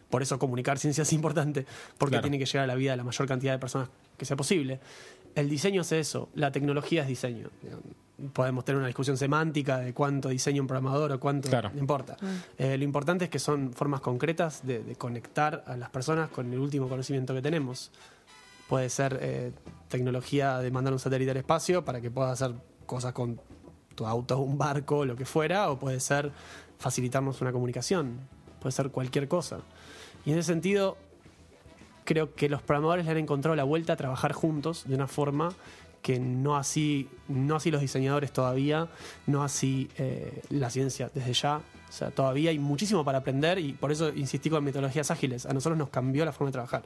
[0.10, 1.65] por eso comunicar ciencia es importante,
[1.97, 2.23] porque Claro.
[2.23, 4.80] tiene que llegar a la vida de la mayor cantidad de personas que sea posible.
[5.36, 7.49] El diseño es eso, la tecnología es diseño.
[8.34, 11.71] Podemos tener una discusión semántica de cuánto diseña un programador o cuánto, Claro.
[11.73, 12.17] no importa.
[12.58, 16.52] Eh, lo importante es que son formas concretas de, de conectar a las personas con
[16.52, 17.91] el último conocimiento que tenemos.
[18.69, 19.51] Puede ser eh,
[19.89, 22.55] tecnología de mandar un satélite al espacio para que puedas hacer
[22.86, 23.41] cosas con
[23.95, 26.32] tu auto, un barco, lo que fuera, o puede ser
[26.77, 28.19] facilitarnos una comunicación,
[28.62, 29.60] puede ser cualquier cosa.
[30.25, 30.97] Y en ese sentido,
[32.05, 35.53] creo que los programadores le han encontrado la vuelta a trabajar juntos de una forma
[36.01, 38.88] que no así, no así los diseñadores todavía,
[39.27, 41.58] no así eh, la ciencia desde ya.
[41.58, 45.45] O sea, todavía hay muchísimo para aprender y por eso insistí con metodologías ágiles.
[45.45, 46.84] A nosotros nos cambió la forma de trabajar.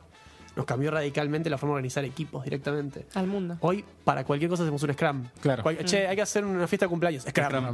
[0.56, 3.08] Nos cambió radicalmente la forma de organizar equipos directamente.
[3.16, 3.58] Al mundo.
[3.62, 5.24] Hoy, para cualquier cosa, hacemos un Scrum.
[5.42, 5.64] Claro.
[5.64, 7.24] Cual- Che, hay que hacer una fiesta de cumpleaños.
[7.24, 7.74] Scrum.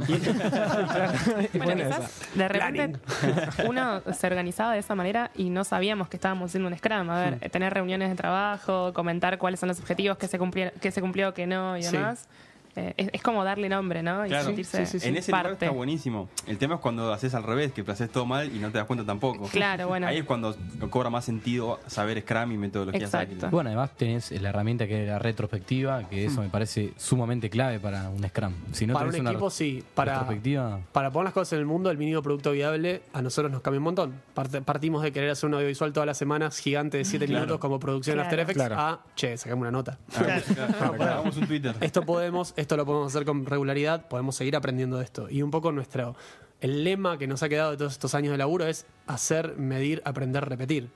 [1.52, 2.98] Bueno, Buena quizás de repente
[3.68, 7.10] uno se organizaba de esa manera y no sabíamos que estábamos haciendo un Scrum.
[7.10, 10.72] A ver, eh, tener reuniones de trabajo, comentar cuáles son los objetivos que se cumplieron,
[10.80, 11.92] que se cumplió, que no y Sí.
[11.96, 12.28] demás.
[12.76, 14.24] Eh, es, es como darle nombre, ¿no?
[14.24, 14.44] Y Claro.
[14.46, 15.08] sentirse Sí, sí, sí.
[15.08, 15.64] En ese lugar parte.
[15.66, 16.28] está buenísimo.
[16.46, 18.86] El tema es cuando haces al revés, que haces todo mal y no te das
[18.86, 19.46] cuenta tampoco.
[19.48, 20.06] Claro, bueno.
[20.06, 20.56] Ahí es cuando
[20.88, 23.32] cobra más sentido saber Scrum y metodologías Exacto.
[23.34, 23.50] ágiles.
[23.50, 27.80] Bueno, además tenés la herramienta que es la retrospectiva, que eso me parece sumamente clave
[27.80, 28.52] para un Scrum.
[28.72, 29.82] Si no para un tenés una equipo, sí.
[29.94, 33.50] Para, retrospectiva, para poner las cosas en el mundo, el mínimo producto viable a nosotros
[33.50, 34.14] nos cambia un montón.
[34.34, 38.14] Partimos de querer hacer un audiovisual todas las semanas gigante de 7 minutos como producción
[38.14, 38.26] Claro.
[38.28, 38.74] After Effects Claro.
[38.78, 39.98] a, che, sacamos una nota.
[40.16, 41.74] Claro, claro, Hagamos un Twitter.
[41.80, 45.28] Esto podemos, esto lo podemos hacer con regularidad, podemos seguir aprendiendo de esto.
[45.30, 46.14] Y un poco nuestro,
[46.60, 50.02] el lema que nos ha quedado de todos estos años de laburo es hacer, medir,
[50.04, 50.90] aprender, repetir.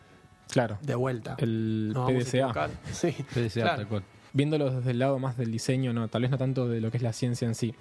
[0.51, 0.79] Claro.
[0.83, 1.37] De vuelta.
[1.39, 2.69] El Nos PDCA.
[2.93, 3.13] Sí.
[3.35, 3.77] PDCA, Claro.
[3.77, 4.03] tal cual.
[4.33, 6.97] Viéndolo desde el lado más del diseño, no, tal vez no tanto de lo que
[6.99, 7.75] es la ciencia en sí.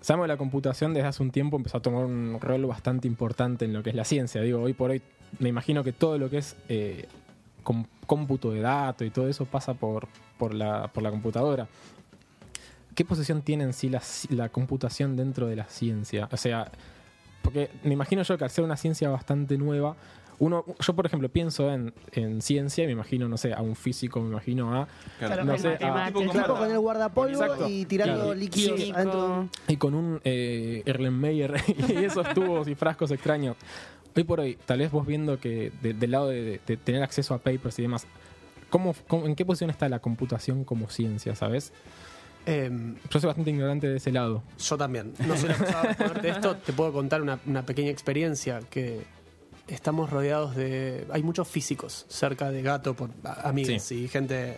[0.00, 3.66] Sabemos que la computación desde hace un tiempo empezó a tomar un rol bastante importante
[3.66, 4.40] en lo que es la ciencia.
[4.40, 5.02] Digo, hoy por hoy
[5.40, 7.06] me imagino que todo lo que es eh,
[8.06, 11.68] cómputo de datos y todo eso pasa por, por, la, por la computadora.
[13.00, 16.28] ¿Qué posición tiene en sí la, la computación dentro de la ciencia?
[16.32, 16.70] O sea,
[17.40, 19.96] porque me imagino yo que al ser una ciencia bastante nueva,
[20.38, 23.74] uno, yo por ejemplo pienso en, en ciencia y me imagino, no sé, a un
[23.74, 24.86] físico, me imagino a...
[25.18, 25.44] Claro.
[25.46, 27.68] no el sé, a- tipo con el guardapolvo Exacto.
[27.70, 28.34] y tirando Claro.
[28.34, 28.96] líquidos Químico.
[28.98, 31.54] adentro y con un eh, Erlenmeyer
[31.88, 33.56] y esos tubos y frascos extraños.
[34.14, 37.32] Hoy por hoy, tal vez vos viendo que de- del lado de, de tener acceso
[37.32, 38.06] a papers y demás,
[38.68, 41.72] ¿cómo, cómo- en qué posición está la computación como ciencia, sabes?
[42.46, 44.42] Em, Yo soy bastante ignorante de ese lado.
[44.58, 45.12] Yo también.
[45.26, 46.56] No soy la persona para ponerte esto.
[46.56, 49.02] Te puedo contar una, una pequeña experiencia que
[49.68, 51.06] estamos rodeados de...
[51.12, 53.10] Hay muchos físicos cerca de Gato, por
[53.44, 54.04] amigos Sí.
[54.04, 54.56] y gente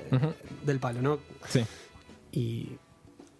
[0.65, 1.19] del palo, ¿no?
[1.49, 1.65] Sí,
[2.33, 2.71] Y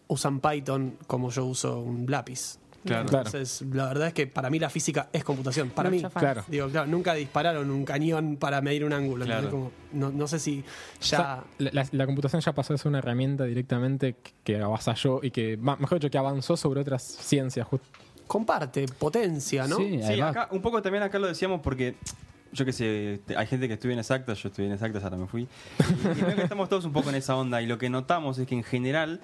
[0.09, 2.59] usan Python como yo uso un lápiz.
[2.85, 3.07] Claro.
[3.09, 3.27] Claro.
[3.27, 5.71] Entonces, la verdad es que para mí la física es computación.
[5.71, 6.03] Para mí.
[6.03, 6.45] Claro.
[6.49, 9.25] Digo, claro, nunca dispararon un cañón para medir un ángulo.
[9.25, 9.71] Claro.
[9.93, 10.65] no, no sé si
[11.01, 11.85] O sea, ya...
[11.93, 16.11] la, computación ya pasó a ser una herramienta directamente que, avasalló y que, mejor dicho,
[16.11, 17.67] que avanzó sobre otras ciencias.
[17.67, 17.85] just-
[18.27, 19.77] comparte, potencia, ¿no?
[19.77, 21.97] Sí, Sí, acá un poco también acá lo decíamos porque
[22.53, 25.27] yo que sé, hay gente que estudia en exactas, yo estudié en exactas, ahora me
[25.27, 25.49] fui.
[25.81, 28.39] Y, y veo que estamos todos un poco en esa onda y lo que notamos
[28.39, 29.21] es que en general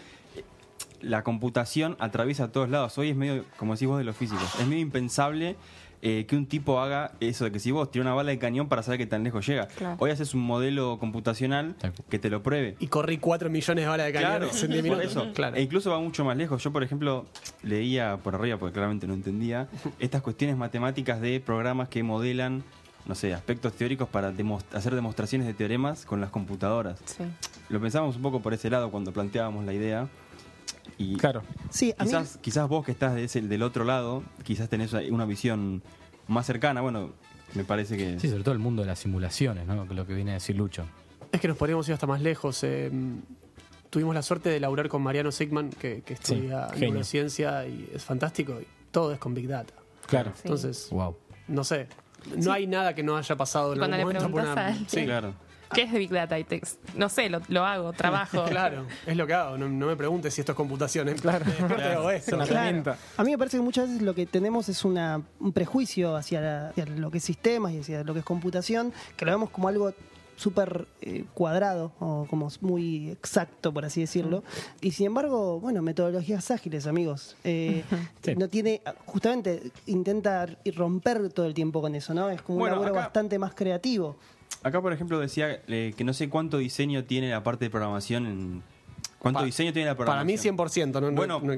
[1.01, 2.97] la computación atraviesa a todos lados.
[2.99, 4.55] Hoy es medio, como decís vos, de los físicos.
[4.61, 5.57] Es medio impensable
[6.01, 8.69] eh, que un tipo haga eso de que si vos tiras una bala de cañón
[8.69, 9.67] para saber qué tan lejos llega.
[9.67, 9.97] Claro.
[9.99, 11.75] Hoy haces un modelo computacional
[12.09, 12.77] que te lo pruebe.
[12.79, 15.05] Y corrí 4 millones de balas de cañón Claro, en 10 por minutos.
[15.11, 15.33] eso.
[15.33, 15.57] Claro.
[15.57, 16.63] E incluso va mucho más lejos.
[16.63, 17.27] Yo, por ejemplo,
[17.63, 22.63] leía por arriba, porque claramente no entendía, estas cuestiones matemáticas de programas que modelan,
[23.07, 24.33] no sé, aspectos teóricos para
[24.73, 27.01] hacer demostraciones de teoremas con las computadoras.
[27.07, 27.25] Sí.
[27.71, 30.09] Lo pensábamos un poco por ese lado cuando planteábamos la idea.
[30.99, 31.43] Y Claro.
[31.71, 34.93] Sí, a mí- quizás, quizás vos que estás de ese- del otro lado, quizás tenés
[34.93, 35.83] una visión
[36.27, 36.81] más cercana.
[36.81, 37.13] Bueno,
[37.55, 38.19] me parece que...
[38.21, 39.85] Sí, sobre todo el mundo de las simulaciones, ¿no?
[39.85, 40.85] Lo que viene a decir Lucho.
[41.33, 42.63] Es que nos podríamos ir hasta más lejos.
[42.65, 42.91] eh,
[43.91, 46.89] tuvimos la suerte de laburar con Mariano Sigman, que, que Sí, estudia genio.
[46.91, 48.59] neurociencia y es fantástico.
[48.61, 49.73] Y todo es con Big Data.
[50.07, 50.33] Claro.
[50.35, 50.43] Sí.
[50.45, 51.17] Entonces, Wow.
[51.49, 51.87] no sé.
[52.37, 54.67] No hay nada que no haya pasado en Cuando algún le momento por una- a
[54.69, 54.89] alguien.
[54.89, 55.35] Sí, Claro.
[55.75, 56.39] ¿Qué es de Big Data?
[56.39, 56.63] Y te-
[56.97, 58.45] no sé, lo, lo hago, trabajo.
[58.49, 59.59] Claro, es lo que hago.
[59.59, 61.09] No, no me preguntes si esto es computación.
[61.09, 61.15] ¿eh?
[61.15, 61.45] Claro.
[61.97, 62.37] hago Es esto.
[62.37, 62.61] una Claro.
[62.63, 62.99] herramienta.
[63.17, 66.41] A mí me parece que muchas veces lo que tenemos es una, un prejuicio hacia,
[66.41, 69.51] la- hacia lo que es sistemas y hacia lo que es computación, que lo vemos
[69.51, 69.93] como algo
[70.37, 74.45] súper eh, cuadrado o como muy exacto, por así decirlo.
[74.81, 77.37] Y sin embargo, bueno, metodologías ágiles, amigos.
[77.43, 77.83] Eh,
[78.23, 78.37] Sí.
[78.37, 82.31] No tiene, justamente intenta ir romper todo el tiempo con eso, ¿no?
[82.31, 84.17] Es como Bueno, un laburo acá- bastante más creativo.
[84.63, 88.27] Acá, por ejemplo, decía eh, que no sé cuánto diseño tiene la parte de programación.
[88.27, 88.63] En,
[89.19, 90.57] ¿Cuánto Pa- diseño tiene la Para mí programación?
[90.57, 91.01] 100%.
[91.01, 91.55] No, no- Bueno, no-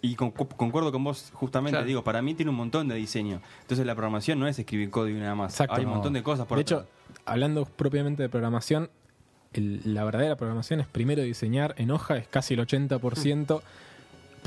[0.00, 1.86] Y con- concuerdo con vos, justamente, Claro.
[1.86, 3.40] digo, para mí tiene un montón de diseño.
[3.62, 5.52] Entonces la programación no es escribir código y nada más.
[5.54, 5.74] Exacto.
[5.74, 5.94] Hay un No.
[5.96, 6.82] montón de cosas por De atrás.
[6.82, 6.88] hecho,
[7.26, 8.90] hablando propiamente de programación,
[9.54, 13.60] el- la verdadera programación es primero diseñar en hoja, es casi el 80%,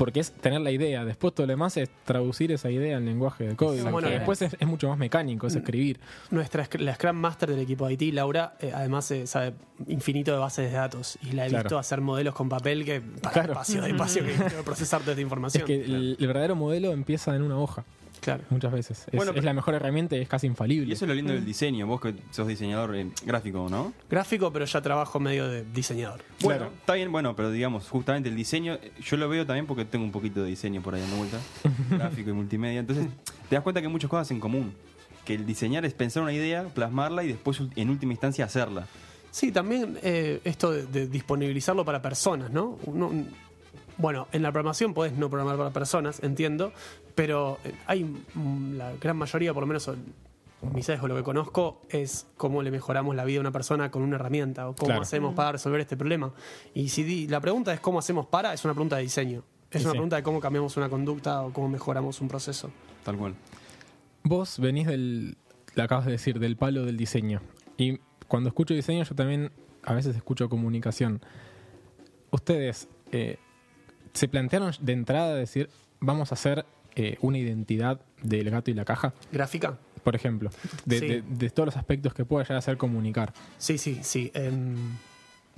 [0.04, 1.04] porque es tener la idea.
[1.04, 3.88] Después todo lo demás es traducir esa idea en lenguaje de código.
[3.90, 4.18] Bueno, que eh.
[4.18, 6.00] después es, es mucho más mecánico, es escribir.
[6.30, 9.54] Nuestra sc- la Scrum Master del equipo de IT, Laura, eh, además eh, sabe
[9.86, 11.64] infinito de bases de datos y la he Claro.
[11.64, 13.52] visto hacer modelos con papel que para Claro.
[13.52, 14.32] espacio de espacio que
[14.64, 15.70] procesar toda esta Es información.
[15.70, 17.84] el verdadero modelo empieza en una hoja,
[18.22, 18.44] Claro.
[18.48, 19.04] muchas veces.
[19.08, 20.88] Es, Bueno, es la mejor herramienta y es casi infalible.
[20.88, 21.86] Y eso es lo lindo del diseño.
[21.86, 23.92] Vos que sos diseñador eh, gráfico, ¿no?
[24.08, 26.20] Gráfico, pero ya trabajo medio de diseñador.
[26.40, 29.84] Bueno, está bien, bueno, pero digamos, justamente el diseño, eh, yo lo veo también porque
[29.84, 31.38] tengo un poquito de diseño por ahí dando vuelta,
[31.90, 32.80] gráfico y multimedia.
[32.80, 33.06] Entonces,
[33.48, 34.72] te das cuenta que hay muchas cosas en común.
[35.24, 38.86] Que el diseñar es pensar una idea, plasmarla y después, en última instancia, hacerla.
[39.30, 42.78] Sí, también eh, esto de, de disponibilizarlo para personas, ¿no?
[42.86, 43.10] Uno-
[44.02, 46.72] bueno, en la programación podés no programar para personas, entiendo,
[47.14, 50.12] pero eh, hay mm, la gran mayoría, por lo menos en
[50.74, 54.02] mi sesgo, lo que conozco es cómo le mejoramos la vida a una persona con
[54.02, 55.02] una herramienta o cómo Claro.
[55.02, 56.32] hacemos para resolver este problema.
[56.74, 59.42] Y si di- la pregunta es cómo hacemos para, es una pregunta de diseño.
[59.70, 59.96] Es Sí, una sí.
[59.96, 62.70] pregunta de cómo cambiamos una conducta o cómo mejoramos un proceso.
[63.04, 63.34] Tal cual.
[64.22, 65.36] Vos venís del,
[65.74, 67.40] lo acabas de decir, del palo del diseño.
[67.76, 69.50] Y cuando escucho diseño, yo también
[69.82, 71.20] a veces escucho comunicación.
[72.30, 73.38] Ustedes eh,
[74.12, 75.68] se plantearon de entrada decir,
[76.00, 79.78] vamos a hacer eh, una identidad del gato y la caja, ¿Gráfica?
[80.04, 80.50] por ejemplo,
[80.84, 81.06] de, Sí.
[81.08, 83.32] de- de todos los aspectos que pueda llegar a ser comunicar.
[83.58, 84.30] Sí, sí, sí.
[84.34, 84.76] em,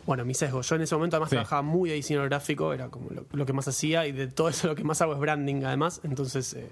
[0.07, 0.61] bueno, mi sesgo.
[0.63, 1.37] Yo en ese momento además Sí.
[1.37, 4.49] trabajaba muy de diseño gráfico, era como lo, lo que más hacía y de todo
[4.51, 6.01] eso lo que más hago es branding además.
[6.05, 6.71] Entonces, eh,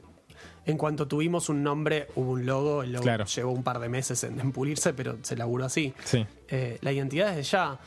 [0.66, 3.25] en cuanto tuvimos un nombre, hubo un logo, el logo Claro.
[3.25, 5.95] llevó un par de meses en, en pulirse, pero se laburó así.
[6.05, 7.79] Sí, Eh, la identidad desde ya,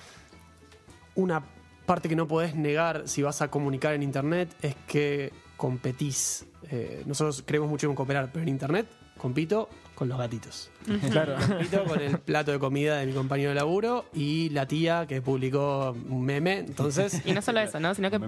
[1.15, 1.41] una
[1.85, 6.45] parte que no podés negar si vas a comunicar en Internet es que competís.
[6.71, 10.69] Eh, nosotros creemos mucho en cooperar, pero en Internet compito con los gatitos.
[11.09, 11.35] claro.
[11.47, 15.21] Compito con el plato de comida de mi compañero de laburo y la tía que
[15.21, 16.57] publicó un meme.
[16.59, 17.95] Entonces, Y no solo eso, ¿no?
[17.95, 18.19] Sino que,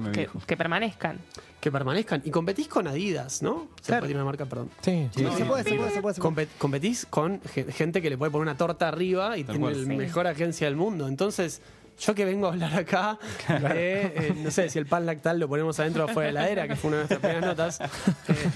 [0.46, 1.20] que, permanezcan.
[1.60, 2.22] que permanezcan.
[2.24, 3.68] Y competís con Adidas, ¿no?
[3.82, 4.02] Se Claro.
[4.02, 4.70] puede decir una marca, perdón.
[4.82, 6.14] Sí, Sí, se puede, se puede, se puede.
[6.16, 6.48] se puede.
[6.48, 9.76] Compet- competís con ge- gente que le puede poner una torta arriba y Tal tiene
[9.76, 9.86] Sí.
[9.88, 11.08] mejor agencia del mundo.
[11.10, 11.62] Entonces,
[12.00, 15.48] yo que vengo a hablar acá, de, eh, no sé si el pan lactal lo
[15.48, 17.80] ponemos adentro o afuera de la heladera, que fue una de nuestras primeras notas.
[17.82, 18.50] eh,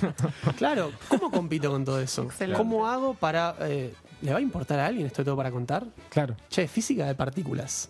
[0.58, 2.23] claro, ¿cómo compito con todo eso?
[2.23, 2.58] Excelente.
[2.58, 3.56] ¿Cómo hago para...
[3.62, 5.84] eh, ¿Le va a importar a alguien esto todo para contar?
[6.10, 6.36] claro.
[6.47, 7.89] Che, física de partículas.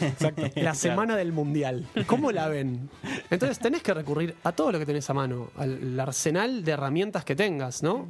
[0.00, 0.42] Exacto.
[0.56, 1.86] La semana del mundial.
[2.08, 2.90] ¿Cómo la ven?
[3.30, 7.24] Entonces tenés que recurrir a todo lo que tenés a mano, al arsenal de herramientas
[7.24, 8.08] que tengas, ¿no?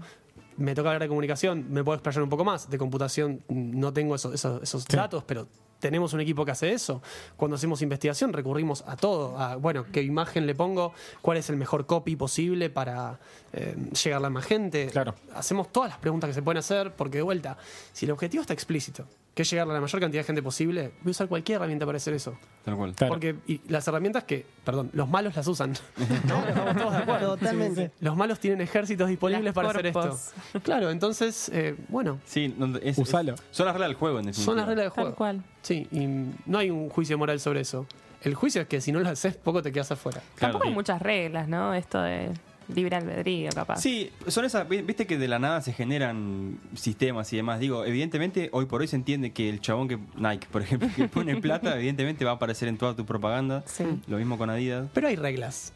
[0.57, 2.71] Me toca hablar de comunicación, me puedo explayar un poco más.
[2.71, 5.47] De computación mm, no tengo esos, esos, esos datos, pero
[5.81, 7.03] tenemos un equipo que hace eso.
[7.37, 9.39] Cuando hacemos investigación recurrimos a todo.
[9.39, 13.19] A, bueno, qué imagen le pongo, cuál es el mejor copy posible para
[13.53, 14.87] eh, llegarle a más gente.
[14.87, 15.15] Claro.
[15.35, 17.57] Hacemos todas las preguntas que se pueden hacer, porque de vuelta,
[17.93, 20.93] si el objetivo está explícito, que es llegarle a la mayor cantidad de gente posible,
[21.03, 22.37] voy a usar cualquier herramienta para hacer eso.
[22.65, 22.95] Tal cual.
[22.95, 23.13] Claro.
[23.13, 25.73] Porque y las herramientas que, perdón, los malos las usan.
[26.29, 26.45] ¿no?
[26.47, 27.37] Estamos todos de acuerdo.
[27.39, 27.91] Totalmente.
[28.01, 30.19] Los malos tienen ejércitos disponibles Las para hacer esto.
[30.63, 33.35] Claro, entonces, eh, bueno, Sí, no, es, Usalo.
[33.35, 34.45] es- son las reglas del juego, en definitiva.
[34.45, 35.17] son las reglas del Tal juego.
[35.17, 35.45] cual.
[35.63, 36.07] Sí, y
[36.51, 37.87] no hay un juicio moral sobre eso.
[38.23, 40.21] El juicio es que si no lo haces, poco te quedas afuera.
[40.35, 40.53] Claro.
[40.55, 41.73] Tampoco hay muchas reglas, ¿no?
[41.73, 42.31] Esto de
[42.75, 43.81] libre albedrío, capaz.
[43.81, 47.61] Sí, son esas, vi- viste que de la nada se generan sistemas y demás.
[47.61, 51.09] Digo, evidentemente hoy por hoy se entiende que el chabón que Nike, por ejemplo, que
[51.09, 53.63] pone plata, evidentemente va a aparecer en toda tu propaganda.
[53.67, 53.85] Sí.
[54.07, 54.89] Lo mismo con Adidas.
[54.95, 55.73] Pero hay reglas.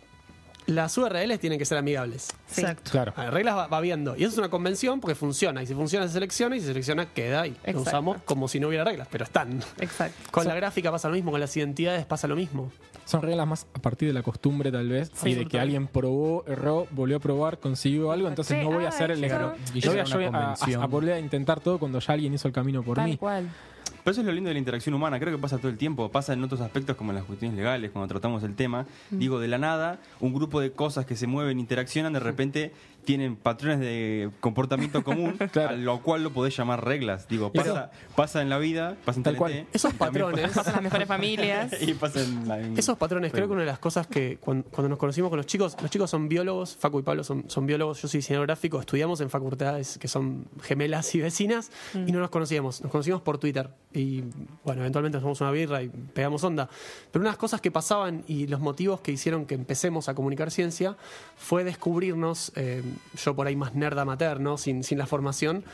[0.66, 2.28] Las URLs tienen que ser amigables.
[2.46, 2.62] Sí.
[2.62, 2.90] Exacto.
[2.90, 3.12] Claro.
[3.16, 4.16] A ver, reglas va, va viendo.
[4.16, 5.62] Y eso es una convención porque funciona.
[5.62, 6.56] Y si funciona, se selecciona.
[6.56, 7.46] Y si se selecciona, queda.
[7.46, 9.60] Y lo usamos como si no hubiera reglas, pero están.
[9.78, 10.16] Exacto.
[10.30, 12.70] Con la gráfica pasa lo mismo, con las identidades pasa lo mismo.
[13.04, 15.86] Son reglas más a partir de la costumbre, tal vez, Sí, y de que alguien
[15.86, 19.22] probó, erró, volvió a probar, consiguió algo, entonces Sí, no voy a ah, hacer el
[19.22, 20.82] esto- claro, Y no voy a, yo a- a, convención.
[20.82, 23.16] a volver a intentar todo cuando ya alguien hizo el camino por Tal mí.
[23.18, 23.50] cual.
[24.04, 26.10] Pero eso es lo lindo de la interacción humana, creo que pasa todo el tiempo,
[26.10, 28.84] pasa en otros aspectos como en las cuestiones legales, cuando tratamos el tema.
[29.10, 32.72] Digo, de la nada, un grupo de cosas que se mueven, interaccionan, de repente
[33.04, 35.70] tienen patrones de comportamiento común, Claro.
[35.70, 37.28] a lo cual lo podés llamar reglas.
[37.28, 39.66] Digo, pasa, pasa en la vida, pasa en Tal cual.
[39.72, 40.50] Esos patrones.
[40.52, 41.70] Pasan las mejores familias.
[41.70, 44.38] pasa- y pasa en la- en- Esos patrones, creo que una de las cosas que
[44.40, 47.44] cuando, cuando nos conocimos con los chicos, los chicos son biólogos, Facu y Pablo son,
[47.48, 52.10] son biólogos, yo soy diseñador gráfico, estudiamos en facultades que son gemelas y vecinas y
[52.12, 54.22] no nos conocíamos, nos conocimos por Twitter y
[54.64, 56.68] bueno, eventualmente nos tomamos una birra y pegamos onda.
[57.12, 60.96] Pero unas cosas que pasaban y los motivos que hicieron que empecemos a comunicar ciencia
[61.36, 62.82] fue descubrirnos, eh,
[63.16, 64.56] yo por ahí más nerd amateur, ¿no?
[64.58, 65.64] sin, sin la formación,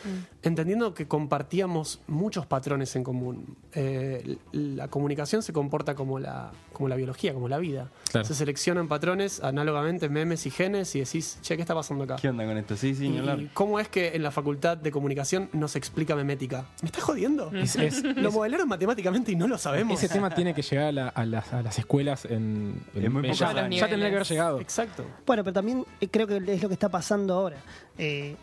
[0.43, 3.57] entendiendo que compartíamos muchos patrones en común.
[3.75, 7.89] Eh, la comunicación se comporta como la, como la biología, como la vida.
[8.11, 8.27] Claro.
[8.27, 12.17] Se seleccionan patrones análogamente memes y genes y decís, che, ¿qué está pasando acá?
[12.17, 12.77] ¿Qué onda con esto?
[12.77, 13.41] Sí, sí, Y, hablar.
[13.55, 16.67] cómo es que en la facultad de comunicación no se explica memética?
[16.83, 17.51] ¿Me estás jodiendo?
[17.55, 20.03] Es- es- Lo modelaron matemáticamente y no lo sabemos.
[20.03, 23.13] ese tema tiene que llegar a, la- a las, a las escuelas en, en- En
[23.13, 24.61] muy ya, ya tendría que haber llegado.
[24.61, 25.05] Exacto.
[25.27, 27.57] Bueno, pero también eh, creo que es lo que está pasando ahora.
[27.99, 28.37] Eh,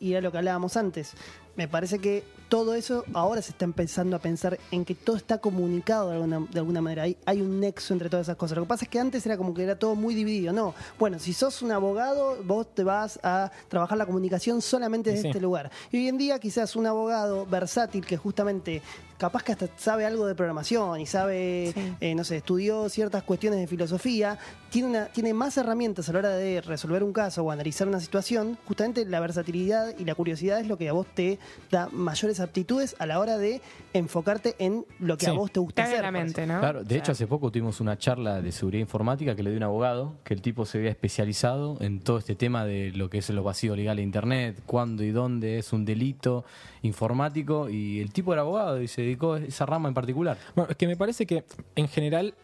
[0.00, 1.14] y era lo que hablábamos antes.
[1.56, 5.38] Me parece que todo eso ahora se está empezando a pensar en que todo está
[5.38, 7.04] comunicado de alguna, de alguna manera.
[7.04, 8.58] Hay, hay un nexo entre todas esas cosas.
[8.58, 10.52] Lo que pasa es que antes era como que era todo muy dividido.
[10.52, 15.22] No, bueno, si sos un abogado, vos te vas a trabajar la comunicación solamente desde
[15.22, 15.28] Sí.
[15.28, 15.70] este lugar.
[15.90, 18.82] Y hoy en día quizás un abogado versátil que justamente
[19.16, 21.94] capaz que hasta sabe algo de programación y sabe, Sí.
[22.00, 24.38] eh, no sé, estudió ciertas cuestiones de filosofía,
[24.70, 28.00] tiene, una, tiene más herramientas a la hora de resolver un caso o analizar una
[28.00, 28.56] situación.
[28.66, 31.38] Justamente la versatilidad y la curiosidad es lo que a vos te
[31.70, 33.60] da mayores aptitudes a la hora de
[33.92, 35.30] enfocarte en lo que Sí.
[35.30, 36.02] a vos te gusta hacer.
[36.46, 36.60] ¿no?
[36.60, 39.56] Claro, de O hecho hace poco tuvimos una charla de seguridad informática que le dio
[39.58, 43.18] un abogado, que el tipo se había especializado en todo este tema de lo que
[43.18, 46.44] es los vacíos legales de Internet, cuándo y dónde es un delito
[46.82, 50.36] informático, y el tipo era abogado y se dedicó a esa rama en particular.
[50.54, 51.44] Bueno, es que me parece que
[51.76, 52.34] en general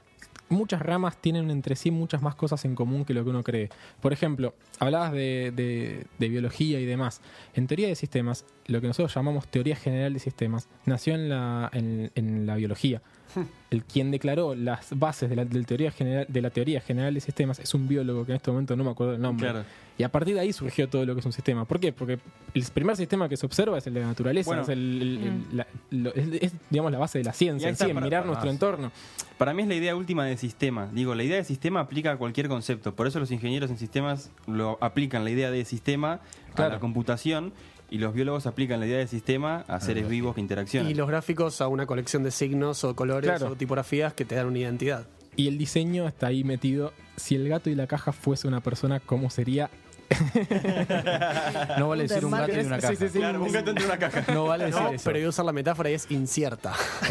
[0.48, 3.68] muchas ramas tienen entre sí muchas más cosas en común que lo que uno cree.
[4.00, 7.20] Por ejemplo, hablabas de, biología y demás.
[7.54, 11.70] En teoría de sistemas, lo que nosotros llamamos teoría general de sistemas, nació en la,
[11.72, 13.02] en la biología.
[13.70, 17.58] El quien declaró las bases de la, teoría general, de la teoría general de sistemas
[17.58, 19.50] es un biólogo que en este momento no me acuerdo el nombre.
[19.50, 19.64] Claro.
[19.98, 21.64] Y a partir de ahí surgió todo lo que es un sistema.
[21.64, 21.92] ¿Por qué?
[21.92, 22.18] Porque
[22.54, 24.62] el primer sistema que se observa es el de la naturaleza, Bueno.
[24.62, 25.18] es, el- el-
[25.50, 28.22] el- la- lo- es- es, digamos, la base de la ciencia, en sí, para- mirar
[28.22, 28.92] para nuestro entorno.
[29.36, 30.88] Para mí es la idea última de sistema.
[30.92, 32.94] Digo, la idea de sistema aplica a cualquier concepto.
[32.94, 36.20] Por eso los ingenieros en sistemas lo aplican la idea de sistema
[36.54, 37.52] a la computación
[37.90, 40.90] y los biólogos aplican la idea de sistema a seres vivos que interaccionan.
[40.90, 43.52] Y los gráficos a una colección de signos o colores Claro.
[43.52, 45.06] o tipografías que te dan una identidad.
[45.36, 46.92] Y el diseño está ahí metido.
[47.16, 49.70] Si el gato y la caja fuese una persona, ¿cómo sería?
[51.78, 52.94] No vale decir un gato y una caja.
[52.94, 53.18] Sí, sí, sí.
[53.18, 54.32] Claro, un gato entre una caja.
[54.32, 55.04] No vale decir No, eso.
[55.04, 56.74] pero voy a usar la metáfora y es incierta.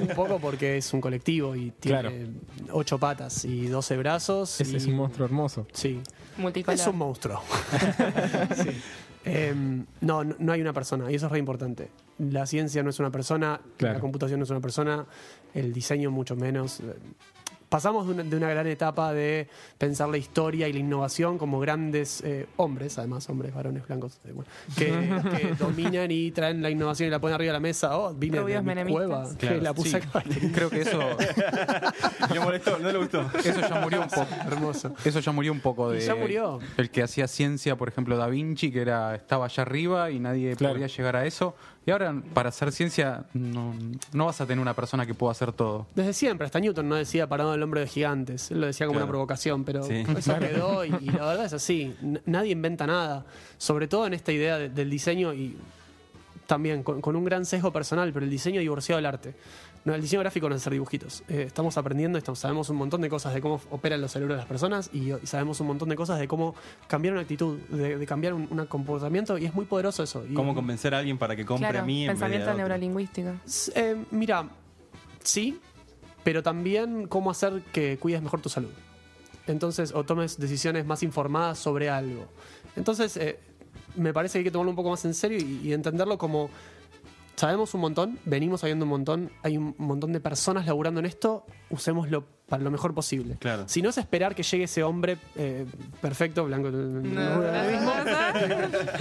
[0.00, 2.16] un poco porque es un colectivo y tiene Claro.
[2.72, 4.60] ocho patas y doce brazos.
[4.60, 5.66] Ese y- es un monstruo hermoso.
[5.72, 6.00] Sí.
[6.38, 6.78] multicolor.
[6.80, 7.40] Es un monstruo.
[9.26, 11.88] Em, no, no no hay una persona, y eso es re importante.
[12.18, 13.94] La ciencia no es una persona, Claro.
[13.94, 15.04] la computación no es una persona,
[15.52, 16.80] el diseño mucho menos.
[17.68, 19.48] Pasamos de una, de una gran etapa de
[19.78, 24.32] pensar la historia y la innovación como grandes eh, hombres, además hombres, varones blancos, eh,
[24.32, 24.86] bueno, que,
[25.36, 27.98] que dominan y traen la innovación y la ponen arriba de la mesa.
[27.98, 29.06] Oh, vine de Rubios mi menemistas.
[29.06, 29.96] cueva, que la puse sí.
[29.96, 30.22] acá.
[30.54, 31.00] Creo que eso,
[32.32, 33.30] Le molestó, no le gustó.
[33.44, 34.26] eso ya murió un poco.
[34.46, 34.94] Hermoso.
[35.04, 35.98] Eso ya murió un poco de.
[36.02, 36.58] Y ya murió.
[36.76, 40.54] El que hacía ciencia, por ejemplo, Da Vinci, que era estaba allá arriba y nadie
[40.56, 40.74] Claro.
[40.74, 41.54] podía llegar a eso.
[41.86, 43.72] Y ahora, para hacer ciencia, no,
[44.12, 45.86] no vas a tener una persona que pueda hacer todo.
[45.94, 48.96] Desde siempre, hasta Newton no decía parado el hombre de gigantes, él lo decía como
[48.98, 49.04] Claro.
[49.06, 50.04] una provocación, pero Sí.
[50.18, 53.24] eso quedó y, y la verdad es así, N- nadie inventa nada,
[53.56, 55.56] sobre todo en esta idea de- del diseño y
[56.48, 59.34] también con, con un gran sesgo personal, pero el diseño divorciado del arte.
[59.86, 61.22] No, el diseño gráfico no es hacer dibujitos.
[61.28, 64.38] Eh, estamos aprendiendo, estamos, sabemos un montón de cosas de cómo operan los cerebros de
[64.40, 66.54] las personas y, y sabemos un montón de cosas de cómo
[66.88, 70.26] cambiar una actitud, de, de cambiar un, un comportamiento y es muy poderoso eso.
[70.28, 72.54] Y- ¿Cómo convencer a alguien para que compre Claro, a mí en vez de pensamiento
[72.54, 73.30] neurolingüístico.
[73.76, 74.48] Eh, mira,
[75.22, 75.60] sí,
[76.24, 78.70] pero también cómo hacer que cuides mejor tu salud.
[79.46, 82.26] Entonces, o tomes decisiones más informadas sobre algo.
[82.74, 83.38] Entonces, eh,
[83.94, 86.50] me parece que hay que tomarlo un poco más en serio y, y entenderlo como
[87.36, 91.44] sabemos un montón, venimos sabiendo un montón, hay un montón de personas laburando en esto,
[91.70, 93.36] usémoslo para lo mejor posible.
[93.38, 93.64] Claro.
[93.68, 95.66] Si no es esperar que llegue ese hombre eh,
[96.00, 96.70] perfecto, blanco,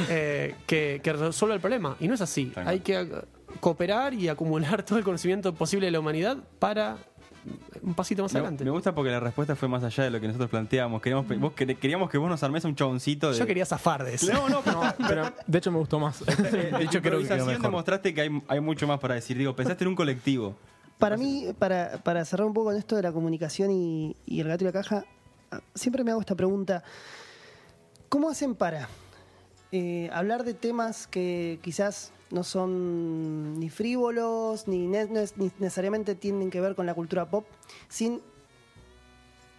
[0.09, 1.95] eh, que, que resuelva el problema.
[1.99, 2.51] Y no es así.
[2.55, 3.07] Hay que
[3.59, 6.97] cooperar y acumular todo el conocimiento posible de la humanidad para
[7.81, 8.63] un pasito más Me, adelante.
[8.63, 11.01] me gusta porque la respuesta fue más allá de lo que nosotros planteábamos.
[11.01, 13.37] Queríamos, vos quer- queríamos que vos nos armes un chaboncito de.
[13.37, 14.31] Yo quería zafar de eso.
[14.33, 16.25] No, no, pero, Pero de hecho me gustó más.
[16.25, 19.37] de hecho, creo que demostraste que hay, hay mucho más para decir.
[19.37, 20.55] Digo, pensaste en un colectivo.
[20.97, 24.47] Para mí, para, para cerrar un poco con esto de la comunicación y, y el
[24.47, 25.03] gato y la caja,
[25.51, 26.83] ah, siempre me hago esta pregunta.
[28.09, 28.87] ¿Cómo hacen para
[29.71, 35.07] eh, hablar de temas que quizás no son ni frívolos, ni, ne-
[35.59, 37.45] necesariamente tienen que ver con la cultura pop,
[37.89, 38.21] sin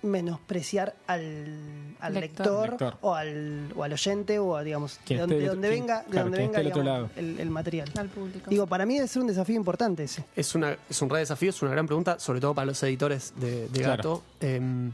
[0.02, 2.76] menospreciar al, al Lector.
[3.00, 6.24] O, al, o al oyente o a, digamos, de donde, de donde venga, de claro,
[6.30, 7.90] donde venga otro el, el material.
[7.96, 8.48] Al público.
[8.48, 10.24] Digo, para mí debe ser un desafío importante ese.
[10.36, 13.32] Es, una, es un re desafío, es una gran pregunta, sobre todo para los editores
[13.36, 13.96] de, de Claro.
[13.96, 14.22] Gato.
[14.40, 14.92] Em,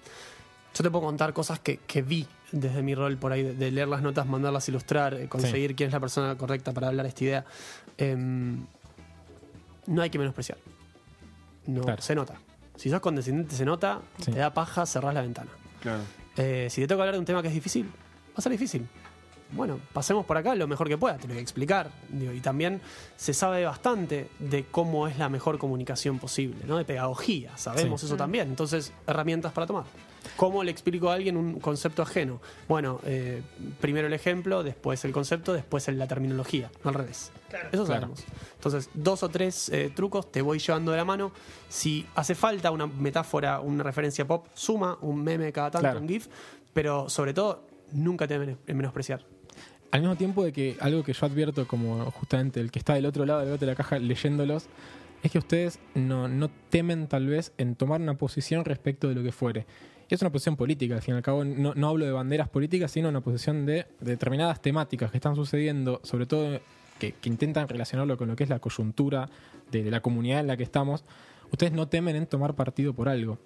[0.74, 3.70] yo te puedo contar cosas que, que vi desde mi rol por ahí, de, de
[3.70, 7.06] leer las notas, mandarlas a ilustrar, eh, conseguir quién es la persona correcta para hablar
[7.06, 7.44] esta idea.
[7.98, 8.64] Em,
[9.86, 10.58] no hay que menospreciar.
[11.66, 12.02] No, Claro.
[12.02, 12.34] se nota.
[12.76, 14.32] Si sos condescendiente, se nota, Sí.
[14.32, 15.50] te da paja, cerrás la ventana.
[15.80, 16.02] Claro.
[16.36, 18.86] Eh, si te toca hablar de un tema que es difícil, va a ser difícil.
[19.52, 21.90] Bueno, pasemos por acá lo mejor que pueda, te lo voy a explicar.
[22.08, 22.80] Digo, y también
[23.16, 26.78] se sabe bastante de cómo es la mejor comunicación posible, ¿no?
[26.78, 28.06] De pedagogía, sabemos Sí.
[28.06, 28.48] eso también.
[28.48, 29.84] Entonces, herramientas para tomar.
[30.36, 32.40] ¿Cómo le explico a alguien un concepto ajeno?
[32.68, 33.42] Bueno, eh,
[33.80, 37.32] primero el ejemplo, después el concepto, después la terminología, no al revés.
[37.72, 37.86] Eso Claro.
[37.86, 38.24] sabemos.
[38.54, 41.32] Entonces, dos o tres eh, trucos te voy llevando de la mano.
[41.68, 46.00] Si hace falta una metáfora, una referencia pop, suma un meme cada tanto, Claro.
[46.00, 46.28] un GIF,
[46.72, 49.24] pero sobre todo, nunca te men- menospreciar.
[49.90, 53.04] Al mismo tiempo de que algo que yo advierto como justamente el que está del
[53.04, 54.66] otro lado del de la caja leyéndolos,
[55.22, 59.22] es que ustedes no, no temen tal vez en tomar una posición respecto de lo
[59.22, 59.66] que fuere.
[60.12, 62.90] Es una posición política, al fin y al cabo no, no hablo de banderas políticas,
[62.90, 66.60] sino una posición de, de determinadas temáticas que están sucediendo, sobre todo
[66.98, 69.30] que, que intentan relacionarlo con lo que es la coyuntura
[69.70, 71.02] de, de la comunidad en la que estamos.
[71.50, 73.38] Ustedes no temen en tomar partido por algo.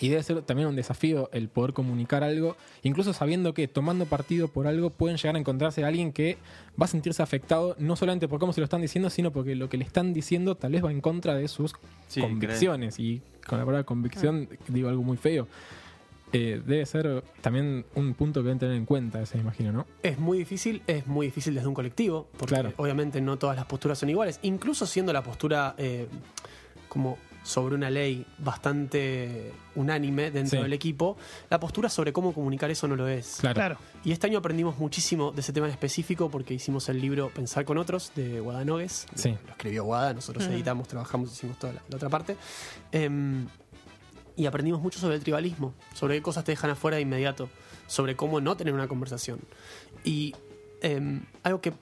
[0.00, 4.46] Y debe ser también un desafío el poder comunicar algo, incluso sabiendo que tomando partido
[4.46, 6.38] por algo pueden llegar a encontrarse a alguien que
[6.80, 9.68] va a sentirse afectado no solamente por cómo se lo están diciendo, sino porque lo
[9.68, 11.74] que le están diciendo tal vez va en contra de sus
[12.06, 13.00] Sí, convicciones.
[13.00, 15.48] Y con la palabra convicción digo algo muy feo.
[16.32, 19.86] Eh, debe ser también un punto que deben tener en cuenta, ese me imagino, ¿no?
[20.02, 22.72] Es muy difícil, es muy difícil desde un colectivo, porque Claro.
[22.76, 26.06] obviamente no todas las posturas son iguales, incluso siendo la postura eh,
[26.88, 30.62] como sobre una ley bastante unánime dentro Sí.
[30.62, 31.16] del equipo,
[31.48, 33.38] la postura sobre cómo comunicar eso no lo es.
[33.40, 33.78] Claro.
[34.04, 37.64] Y este año aprendimos muchísimo de ese tema en específico porque hicimos el libro Pensar
[37.64, 39.06] con otros de Guada Nogues.
[39.14, 39.30] Sí.
[39.46, 42.36] Lo escribió Guada, nosotros editamos, trabajamos, hicimos toda la, la otra parte.
[42.92, 43.46] Em,
[44.38, 47.48] y aprendimos mucho sobre el tribalismo, sobre qué cosas te dejan afuera de inmediato,
[47.88, 49.40] sobre cómo no tener una conversación.
[50.04, 50.32] Y
[50.80, 51.72] em, algo que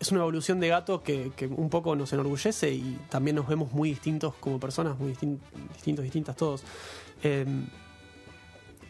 [0.00, 3.72] es una evolución de gato que, que un poco nos enorgullece y también nos vemos
[3.72, 5.38] muy distintos como personas, muy distin-
[5.74, 6.64] distintos, distintas todos.
[7.22, 7.66] Em,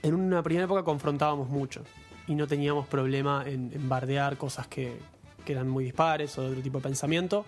[0.02, 1.82] en una primera época confrontábamos mucho
[2.28, 4.98] y no teníamos problema en, en bardear cosas que,
[5.44, 7.44] que eran muy dispares o de otro tipo de pensamiento.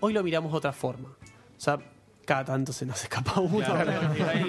[0.00, 1.10] Hoy lo miramos de otra forma.
[1.10, 1.78] O sea,
[2.24, 3.64] cada tanto se nos escapa uno.
[3.64, 3.90] Claro,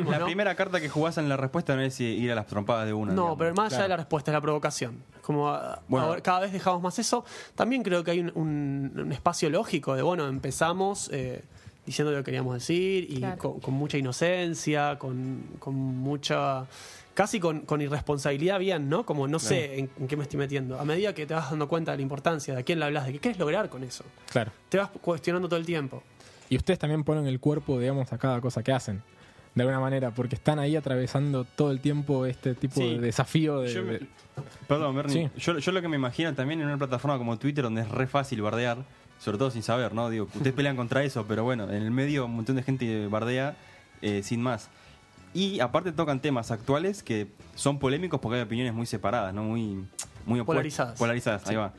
[0.10, 2.94] la primera carta que jugás en la respuesta no es ir a las trompadas de
[2.94, 3.14] una.
[3.14, 3.38] No, digamos.
[3.40, 3.84] pero más allá Claro.
[3.84, 5.04] de la respuesta es la provocación.
[5.22, 6.08] Como ah, Bueno.
[6.08, 7.26] ahora cada vez dejamos más eso.
[7.56, 11.44] También creo que hay un, un- un espacio lógico de, bueno, empezamos eh,
[11.86, 13.38] diciendo lo que queríamos decir y Claro.
[13.38, 16.66] con, con mucha inocencia, con, con mucha...
[17.14, 19.06] Casi con, con irresponsabilidad bien, ¿no?
[19.06, 20.78] Como no sé en, en qué me estoy metiendo.
[20.78, 23.06] A medida que te vas dando cuenta de la importancia, de a quién le hablas,
[23.06, 24.04] de qué quieres lograr con eso.
[24.30, 24.52] Claro.
[24.68, 26.04] Te vas cuestionando todo el tiempo.
[26.50, 29.02] Y ustedes también ponen el cuerpo, digamos, a cada cosa que hacen.
[29.56, 32.96] De alguna manera, porque están ahí atravesando todo el tiempo este tipo Sí.
[32.96, 34.08] de desafío de, Yo me- de-
[34.68, 35.32] Perdón, Bernie.
[35.36, 35.42] Sí.
[35.42, 38.06] Yo, yo lo que me imagino también en una plataforma como Twitter, donde es re
[38.06, 38.80] fácil bardear,
[39.18, 40.10] sobre todo sin saber, ¿no?
[40.10, 43.56] Digo, ustedes pelean contra eso, pero bueno, en el medio un montón de gente bardea
[44.02, 44.70] eh, sin más.
[45.34, 49.44] Y aparte tocan temas actuales que son polémicos porque hay opiniones muy separadas, ¿no?
[49.44, 49.86] Muy,
[50.26, 50.46] muy opuestas.
[50.46, 51.00] Polarizadas.
[51.00, 51.74] Polarizadas, ahí va.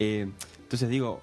[0.00, 0.28] Eh,
[0.62, 1.22] entonces digo,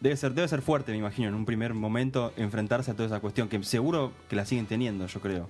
[0.00, 3.20] debe ser, debe ser fuerte, me imagino, en un primer momento enfrentarse a toda esa
[3.20, 5.48] cuestión, que seguro que la siguen teniendo, yo creo.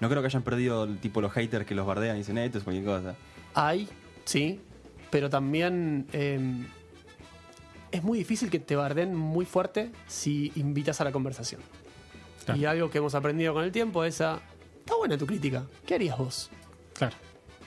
[0.00, 2.44] No creo que hayan perdido el tipo los haters que los bardean y dicen, eh,
[2.44, 3.14] esto es cualquier cosa.
[3.54, 3.88] Hay,
[4.24, 4.60] sí,
[5.10, 6.38] pero también eh,
[7.90, 11.62] es muy difícil que te barden muy fuerte si invitas a la conversación.
[12.44, 12.60] Claro.
[12.60, 14.40] Y algo que hemos aprendido con el tiempo es a,
[14.80, 16.50] está buena tu crítica, ¿qué harías vos?
[16.94, 17.16] Claro.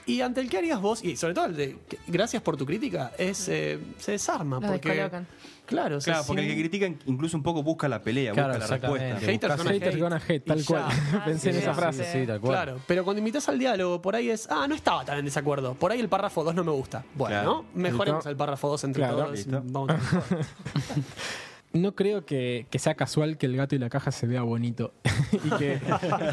[0.09, 2.65] Y ante el que harías vos, y sobre todo el de que- gracias por tu
[2.65, 4.59] crítica, es eh, se desarma.
[4.59, 5.27] Porque, descolocan.
[5.65, 8.31] Claro, o sea, Claro, porque el sin- que critica incluso un poco busca la pelea,
[8.33, 9.05] Claro, busca la exactamente.
[9.13, 9.31] respuesta.
[9.31, 10.83] Haters gonna Haters hate, gonna hate, tal cual.
[11.11, 11.25] ya.
[11.25, 12.03] Pensé en sí, esa sí, frase.
[12.11, 12.53] Sí, sí, tal cual.
[12.53, 15.75] Claro, pero cuando invitas al diálogo, por ahí es, ah, no estaba tan en desacuerdo.
[15.75, 17.05] Por ahí el párrafo 2 no me gusta.
[17.13, 17.65] Bueno, Claro.
[17.75, 18.29] mejoremos Listo.
[18.31, 19.17] el párrafo 2 entre Claro.
[19.17, 19.31] todos.
[19.31, 19.61] Listo.
[19.63, 19.99] vamos a-
[21.71, 24.91] No creo que, que sea casual que el gato y la caja se vea bonito
[25.31, 25.79] y que,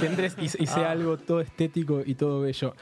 [0.01, 2.75] que entres y, y sea algo todo estético y todo bello.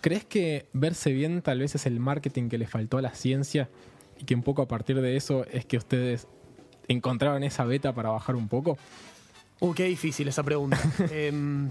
[0.00, 3.68] ¿Crees que verse bien tal vez es el marketing que le faltó a la ciencia
[4.18, 6.26] y que un poco a partir de eso es que ustedes
[6.88, 8.78] encontraron esa beta para bajar un poco?
[9.60, 10.78] Uh, qué difícil esa pregunta.
[11.10, 11.68] Em,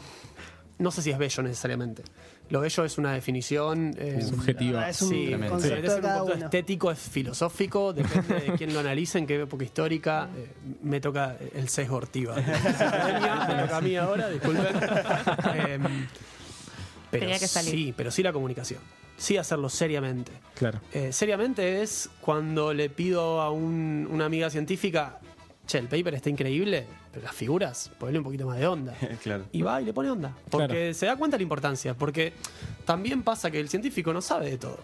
[0.78, 2.04] no sé si es bello necesariamente.
[2.50, 3.94] Lo bello es una definición.
[3.98, 4.90] eh, Subjetiva.
[4.90, 6.46] Es un Sí, concepto un uno.
[6.46, 10.30] estético, es filosófico, depende de quién lo analice, en qué época histórica.
[10.38, 10.48] eh,
[10.84, 12.36] me toca el sesgo ortiva.
[12.38, 12.44] me
[13.64, 14.68] toca a mí ahora, disculpen.
[17.12, 17.72] Pero Tenía que salir.
[17.72, 18.80] sí, pero sí la comunicación.
[19.18, 20.32] Sí hacerlo seriamente.
[20.56, 20.80] Claro.
[20.94, 25.20] Eh, seriamente es cuando le pido a un- una amiga científica,
[25.68, 28.94] che, el paper está increíble, pero las figuras, ponle un poquito más de onda.
[29.24, 29.46] claro.
[29.52, 30.36] Y va y le pone onda.
[30.50, 30.94] Porque Claro.
[30.94, 31.94] se da cuenta de la importancia.
[31.96, 32.34] Porque
[32.86, 34.80] también pasa que el científico no sabe de todo.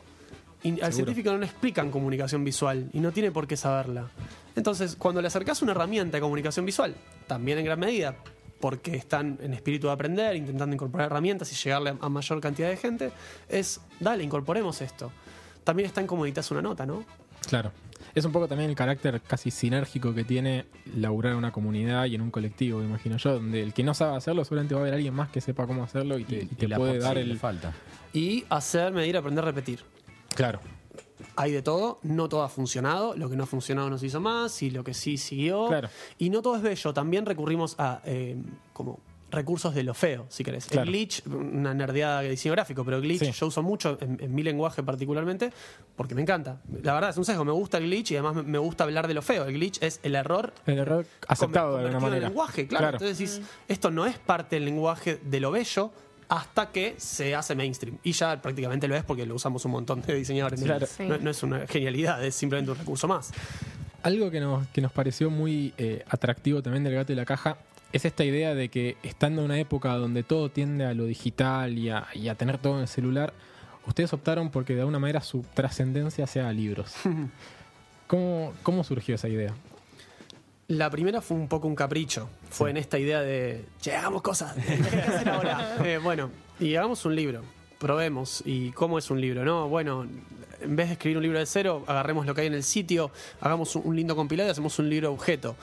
[0.63, 4.09] Y al científico no le explican comunicación visual y no tiene por qué saberla.
[4.55, 6.95] Entonces, cuando le acercas una herramienta de comunicación visual,
[7.27, 8.15] también en gran medida,
[8.65, 12.67] porque están en espíritu de aprender, intentando incorporar herramientas y llegarle a, a mayor cantidad
[12.67, 13.11] de gente,
[13.47, 15.11] es, dale, incorporemos esto.
[15.63, 17.05] También está en cómo editas una nota, ¿no?
[17.47, 17.71] Claro.
[18.15, 22.15] Es un poco también el carácter casi sinérgico que tiene laburar en una comunidad y
[22.15, 24.83] en un colectivo, me imagino yo, donde el que no sabe hacerlo seguramente va a
[24.85, 27.37] haber alguien más que sepa cómo hacerlo y te, y te la puede dar el...
[27.37, 27.71] falta.
[28.13, 29.81] Y hacer, medir, aprender, repetir.
[30.33, 30.59] Claro.
[31.35, 34.61] Hay de todo, no todo ha funcionado, lo que no ha funcionado nos hizo más
[34.61, 35.67] y lo que sí siguió.
[35.67, 35.89] Claro.
[36.17, 38.35] Y no todo es bello, también recurrimos a eh,
[38.73, 38.99] como
[39.31, 40.65] recursos de lo feo, si querés.
[40.67, 40.83] Claro.
[40.83, 43.31] El glitch, una nerdeada de diseño gráfico, pero glitch Sí.
[43.31, 45.51] yo uso mucho en, en mi lenguaje particularmente
[45.97, 46.61] porque me encanta.
[46.83, 49.13] La verdad es un sesgo, me gusta el glitch y además me, gusta hablar de
[49.13, 49.43] lo feo.
[49.43, 52.27] El glitch es el error El error aceptado de alguna en manera.
[52.29, 52.89] lenguaje, claro.
[52.91, 55.91] Entonces decís, esto no es parte del lenguaje de lo bello
[56.29, 57.97] hasta que se hace mainstream.
[58.03, 60.61] Y ya prácticamente lo es porque lo usamos un montón de diseñadores.
[60.61, 60.85] Claro.
[60.85, 61.03] Sí.
[61.03, 63.31] No, no es una genialidad, es simplemente un recurso más.
[64.03, 67.57] Algo que nos, que nos pareció muy eh, atractivo también del gato y la caja
[67.91, 71.77] es esta idea de que estando en una época donde todo tiende a lo digital
[71.77, 73.33] y a, y a tener todo en el celular,
[73.87, 76.93] ustedes optaron porque de alguna manera su trascendencia sea a libros.
[78.07, 79.55] ¿Cómo, ¿Cómo surgió esa idea?
[80.67, 82.27] La primera fue un poco un capricho.
[82.49, 84.55] Fue en esta idea de, che, hagamos cosas.
[84.65, 85.77] ¿Qué hay que hacer ahora?
[85.85, 87.41] Eh, bueno, y hagamos un libro.
[87.77, 88.41] Probemos.
[88.45, 89.45] ¿Y cómo es un libro?
[89.45, 90.07] No, bueno,
[90.61, 93.11] en vez de escribir un libro de cero, agarremos lo que hay en el sitio,
[93.41, 95.55] hagamos un, lindo compilado y hacemos un libro objeto.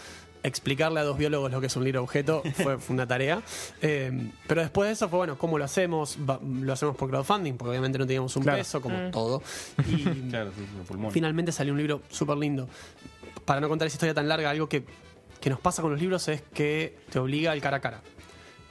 [0.45, 3.43] Explicarle a dos biólogos lo que es un libro objeto fue, fue una tarea.
[3.81, 6.17] Eh, pero después de eso fue, bueno, ¿cómo lo hacemos?
[6.29, 8.59] Va- lo hacemos por crowdfunding, porque obviamente no teníamos un Claro.
[8.59, 9.43] peso, como todo.
[9.89, 11.13] Y, Claro, sí, pulmones.
[11.15, 12.69] Finalmente salió un libro súper lindo.
[13.45, 14.85] Para no contar esa historia tan larga, algo que,
[15.41, 18.03] que nos pasa con los libros es que te obliga al cara a cara.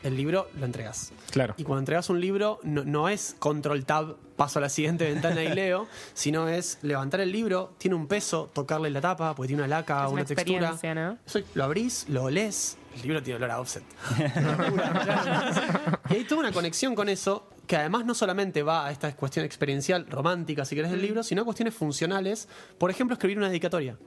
[0.04, 1.12] El libro lo entregas.
[1.30, 1.54] Claro.
[1.58, 5.44] Y cuando entregas un libro, no, no es control tab, paso a la siguiente ventana
[5.44, 9.62] y leo, sino es levantar el libro, tiene un peso, tocarle la tapa, porque tiene
[9.62, 10.70] una laca, Es una una textura.
[10.70, 11.18] experiencia, ¿no?
[11.24, 13.84] Eso lo abrís, lo lees, el libro tiene olor a offset.
[16.10, 19.46] Y hay toda una conexión con eso que además no solamente va a esta cuestión
[19.46, 22.50] experiencial, romántica, si querés, del libro, sino a cuestiones funcionales.
[22.78, 23.98] Por ejemplo, escribir una dedicatoria.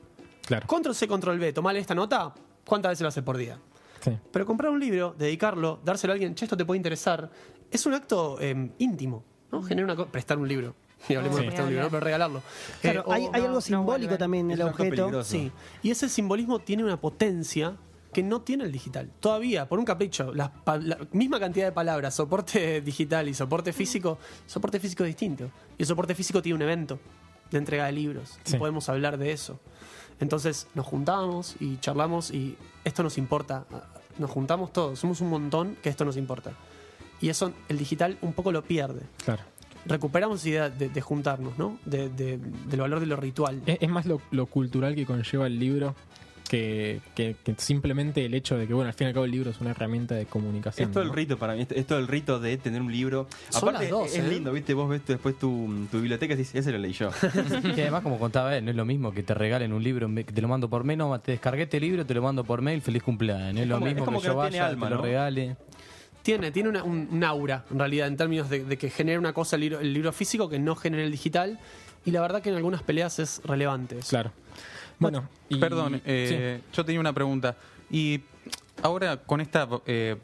[0.47, 0.67] Claro.
[0.67, 2.35] Control C, Control V, tomar esta nota,
[2.67, 3.59] ¿cuántas veces lo haces por día?
[4.01, 4.11] Sí.
[4.33, 7.31] Pero comprar un libro, dedicarlo, dárselo a alguien, che, esto te puede interesar,
[7.71, 9.63] es un acto eh, íntimo, ¿no?
[9.63, 10.75] Genera una prestar un libro.
[11.09, 11.43] Y hablemos Sí.
[11.43, 11.91] de prestar un libro, ¿no?
[11.91, 12.43] pero regalarlo.
[12.81, 15.23] Claro, Eh, o- hay, hay no- algo no simbólico también en el objeto.
[15.25, 15.51] Sí,
[15.83, 17.77] y ese simbolismo tiene una potencia
[18.13, 19.11] que no tiene el digital.
[19.21, 23.73] Todavía, por un capricho, la, pa- la misma cantidad de palabras, soporte digital y soporte
[23.73, 25.51] físico, soporte físico es distinto.
[25.79, 26.99] Y el soporte físico tiene un evento
[27.51, 28.39] de entrega de libros.
[28.45, 28.57] Sí.
[28.57, 29.59] Y podemos hablar de eso.
[30.21, 33.65] Entonces nos juntamos y charlamos y esto nos importa.
[34.19, 36.53] Nos juntamos todos, somos un montón que esto nos importa.
[37.21, 39.01] Y eso el digital un poco lo pierde.
[39.25, 39.43] Claro.
[39.87, 41.79] Recuperamos idea de, de juntarnos, ¿no?
[41.85, 43.61] De- de- del valor de lo ritual.
[43.67, 45.95] Es, es más lo, lo cultural que conlleva el libro
[46.49, 49.31] que, que- que simplemente el hecho de que, bueno, al fin y al cabo el
[49.31, 50.89] libro es una herramienta de comunicación.
[50.89, 51.15] Es todo el ¿no?
[51.15, 53.27] rito para mí, es todo el rito de tener un libro.
[53.49, 54.29] Son Aparte, las dos, es ¿eh?
[54.29, 54.75] lindo, ¿viste?
[54.75, 57.11] Vos ves después tu, tu biblioteca y dices, ese lo leí yo.
[57.77, 60.15] Y además, como contaba él, no es lo mismo que te regalen un libro, en
[60.17, 62.45] vez- que te lo mando por mail, no, te descargué este libro, te lo mando
[62.45, 63.55] por mail, feliz cumpleaños.
[63.55, 64.91] No es lo como- es mismo como que, que yo no tiene vaya, alma, te
[64.91, 65.03] lo ¿no?
[65.03, 65.57] regale.
[66.23, 69.33] Tiene, tiene una- un, un aura, en realidad, en términos de, de que genera una
[69.33, 71.59] cosa el libro, el libro físico que no genera el digital.
[72.07, 73.97] Y la verdad que en algunas peleas es relevante.
[74.09, 74.31] Claro.
[74.99, 77.57] Bueno, y- Perdón, eh, yo tenía una pregunta.
[77.91, 78.21] Y
[78.83, 80.17] ahora con esta eh,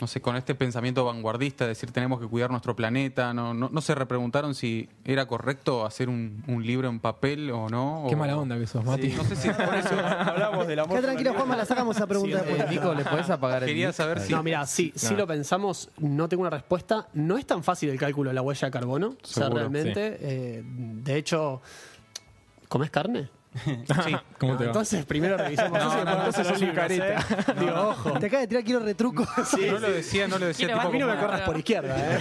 [0.00, 3.68] no sé, con este pensamiento vanguardista, de decir tenemos que cuidar nuestro planeta, no, no,
[3.70, 8.06] no se repreguntaron si era correcto hacer un, un libro en papel o no.
[8.08, 9.08] Qué o- mala onda que sos, Mati.
[9.08, 10.96] No sé si por eso Hablamos del amor.
[10.96, 12.70] Queda tranquilo, Juanma, la sacamos esa pregunta Eh, después.
[12.70, 16.28] Nico, ¿le podés apagar el quería saber si No, mira, sí, sí lo pensamos, no
[16.30, 17.08] tengo una respuesta.
[17.12, 19.08] No es tan fácil el cálculo de la huella de carbono.
[19.08, 20.16] O sea, Seguro, realmente.
[20.20, 21.60] eh, de hecho,
[22.68, 23.28] ¿comes carne?
[24.04, 24.16] Sí.
[24.38, 24.70] ¿Cómo te va?
[24.70, 27.26] Entonces, primero revisamos eso y después entonces es un careta.
[27.60, 28.12] Digo, ojo.
[28.18, 29.24] Te acaba de tirar quiero retruco.
[29.70, 31.56] no lo decía, no lo decía Quiero tipo A mí no me como- corras por
[31.56, 32.18] izquierda, ¿eh?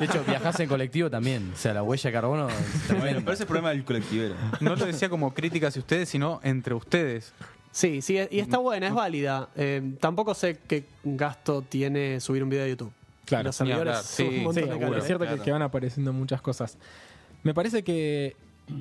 [0.00, 1.50] De hecho, viajás en colectivo también.
[1.54, 3.20] O sea, la huella de carbono es Bueno, tremenda.
[3.20, 4.34] pero ese es el problema del colectivero.
[4.60, 7.32] no lo decía como crítica hacia ustedes, sino entre ustedes.
[7.72, 9.48] Sí, sí, y está buena, es válida.
[9.54, 12.92] Eh, tampoco sé qué gasto tiene subir un video de YouTube.
[13.26, 13.44] Claro.
[13.44, 14.80] Los servidores Ni hablar, son sí, un montón sí, de seguro.
[14.86, 15.42] calor, Es cierto que- Claro.
[15.44, 16.76] que, van apareciendo muchas cosas.
[17.44, 18.34] Me parece que,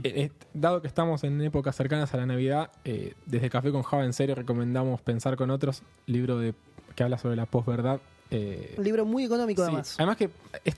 [0.04, 3.84] eh, eh, dado que estamos en épocas cercanas a la Navidad, eh, desde Café con
[3.84, 6.54] Java en serio recomendamos Pensar con Otros, libro de,
[6.96, 8.00] que habla sobre la posverdad.
[8.32, 9.68] Eh, Un libro muy económico, sí.
[9.70, 9.96] además.
[9.98, 10.30] Además que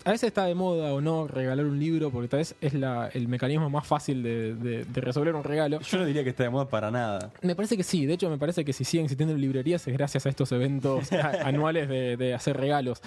[0.06, 3.10] a veces está de moda o no regalar un libro, porque tal vez es la-
[3.14, 5.82] el mecanismo más fácil de, de- de resolver un regalo.
[5.82, 7.30] Yo no diría que está de moda para nada.
[7.42, 10.26] Me parece que sí, de hecho me parece que si siguen existiendo librerías es gracias
[10.26, 11.10] a estos eventos
[11.44, 13.02] anuales de, de hacer regalos.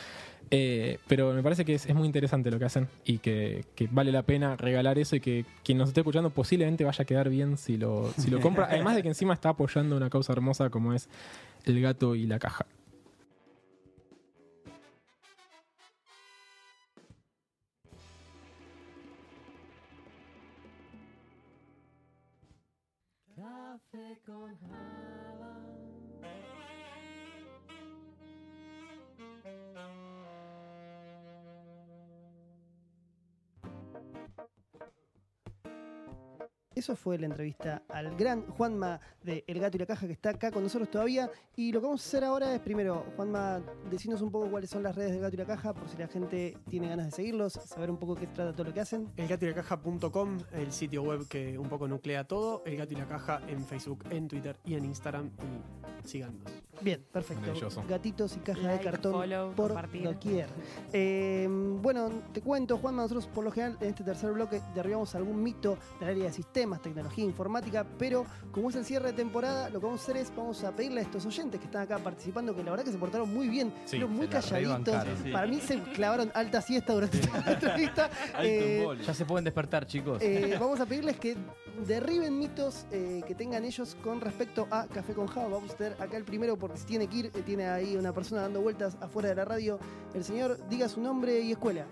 [0.51, 3.89] Eh, pero me parece que es, es muy interesante lo que hacen y que, que
[3.91, 7.29] vale la pena regalar eso y que quien nos esté escuchando posiblemente vaya a quedar
[7.29, 8.67] bien si lo, si lo compra.
[8.71, 11.09] Además de que encima está apoyando una causa hermosa como es
[11.65, 12.67] el gato y la caja.
[36.75, 40.31] Eso fue la entrevista al gran Juanma de El Gato y la Caja que está
[40.31, 41.31] acá con nosotros todavía.
[41.57, 43.61] Y lo que vamos a hacer ahora es primero, Juanma,
[43.91, 46.09] decinos un poco cuáles son las redes del Gato y la Caja, por si la
[46.09, 49.13] gente tiene ganas de seguirlos, saber un poco qué trata todo lo que hacen.
[49.17, 52.63] Elgatoylacaja.com, el sitio web que un poco nuclea todo.
[52.67, 55.31] El Gato y la Caja en Facebook, en Twitter y en Instagram.
[56.05, 56.43] Y síganos.
[56.85, 57.41] Bien, perfecto.
[57.41, 57.83] Maravilloso.
[57.89, 60.03] Gatitos y caja de Like, cartón follow, por compartir.
[60.05, 60.49] doquier.
[60.93, 61.49] Eh,
[61.81, 65.79] bueno, te cuento, Juanma, nosotros por lo general en este tercer bloque derribamos algún mito
[65.99, 69.87] del área de sistemas, tecnología, informática, pero como es el cierre de temporada, lo que
[69.87, 72.63] vamos a hacer es vamos a pedirle a estos oyentes que están acá participando, que
[72.63, 74.95] la verdad que se portaron muy bien, Sí, pero muy calladitos.
[75.23, 75.31] Sí.
[75.33, 78.11] Para mí se clavaron alta siesta durante esta entrevista.
[78.41, 80.21] Eh, Ya se pueden despertar, chicos.
[80.21, 81.35] eh, vamos a pedirles que
[81.87, 85.49] derriben mitos eh, que tengan ellos con respecto a Café con Java.
[85.49, 88.13] Vamos a tener acá el primero porque si tiene que ir, eh, tiene ahí una
[88.13, 89.79] persona dando vueltas afuera de la radio.
[90.15, 91.87] El señor diga su nombre y escuela.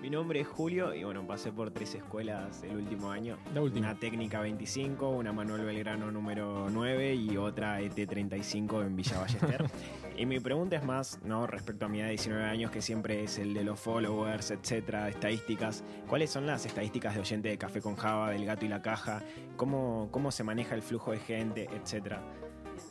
[0.00, 3.36] Mi nombre es Julio y bueno, pasé por tres escuelas el último año.
[3.52, 3.88] La última.
[3.88, 9.64] Una técnica 25, una Manuel Belgrano número 9 y otra ET 35 en Villa Ballester.
[10.16, 11.48] y mi pregunta es más, ¿no?
[11.48, 15.08] Respecto a mi edad de 19 años, que siempre es el de los followers, etcétera,
[15.08, 15.82] estadísticas.
[16.06, 19.20] ¿Cuáles son las estadísticas de oyente de Café con Java, del gato y la caja?
[19.56, 22.22] ¿Cómo, cómo se maneja el flujo de gente, etcétera?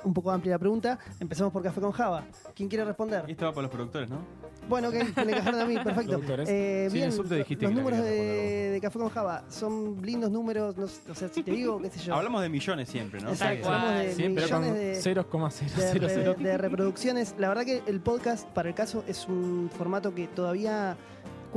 [0.03, 0.99] Un poco amplia la pregunta.
[1.21, 2.25] Empezamos por Café con Java.
[2.53, 3.23] ¿Quién quiere responder?
[3.29, 4.46] Y esto va para los productores, ¿no?
[4.67, 4.95] Bueno, ok,
[5.25, 6.21] me encajaron a mí, perfecto.
[6.47, 10.29] Eh, Sí, bien, subte dijiste los que números de, de Café con Java son lindos
[10.31, 10.75] números.
[10.77, 12.15] No, sé, o sea, si te digo, qué sé yo.
[12.15, 13.29] Hablamos de millones siempre, ¿no?
[13.29, 14.13] Exacto, hablamos de.
[14.13, 15.01] Siempre con millones de,
[15.75, 16.25] de, 0,000.
[16.37, 17.35] re- de reproducciones.
[17.37, 20.95] La verdad que el podcast, para el caso, es un formato que todavía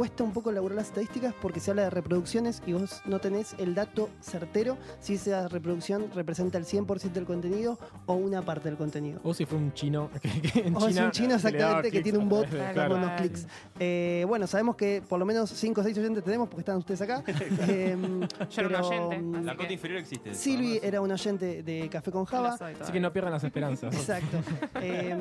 [0.01, 3.55] cuesta un poco elaborar las estadísticas porque se habla de reproducciones y vos no tenés
[3.59, 8.79] el dato certero si esa reproducción representa el 100% del contenido o una parte del
[8.79, 9.21] contenido.
[9.25, 10.09] O si fue un chino.
[10.23, 12.93] Que, que en O es China un chino exactamente que tiene un bot cual.
[12.93, 13.47] unos clics.
[13.79, 17.03] Eh, bueno, sabemos que por lo menos 5 o 6 oyentes tenemos porque están ustedes
[17.03, 17.23] acá.
[17.69, 17.95] Eh,
[18.51, 20.35] Yo era un pero, oyente, mm, La cota inferior existe.
[20.35, 22.57] Silvi era un oyente de Café con Java.
[22.81, 23.95] Así que no pierdan las esperanzas.
[23.95, 24.39] Exacto.
[24.81, 25.15] Eh,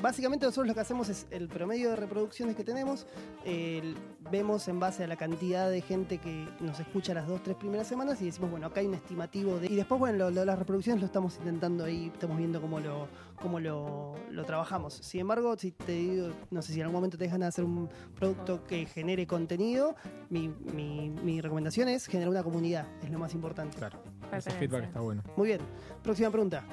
[0.00, 3.06] básicamente nosotros lo que hacemos es el promedio de reproducciones que tenemos,
[3.44, 3.94] el-
[4.30, 7.86] vemos en base a la cantidad de gente que nos escucha las dos, tres primeras
[7.86, 9.66] semanas y decimos, bueno, acá hay un estimativo de...
[9.66, 12.80] Y después, bueno, lo, lo de las reproducciones lo estamos intentando ahí, estamos viendo cómo
[12.80, 13.08] lo,
[13.40, 14.94] cómo lo, lo trabajamos.
[14.94, 17.64] Sin embargo, si te digo, no sé si en algún momento te dejan de hacer
[17.64, 19.96] un producto que genere contenido,
[20.30, 23.76] mi, mi, mi recomendación es generar una comunidad, es lo más importante.
[23.76, 23.98] Claro.
[24.32, 25.22] Ese feedback está bueno.
[25.36, 25.60] Muy bien,
[26.02, 26.64] próxima pregunta.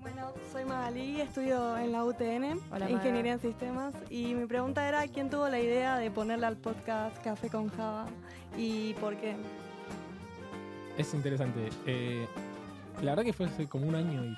[0.00, 0.32] Bueno,
[0.64, 5.28] soy Magalí, estudio en la UTN, Hola, Ingeniería en Sistemas, y mi pregunta era quién
[5.30, 8.06] tuvo la idea de ponerle al podcast Café con Java
[8.56, 9.36] y por qué.
[10.96, 11.68] Es interesante.
[11.86, 12.26] Eh,
[13.02, 14.36] la verdad que fue hace como un año y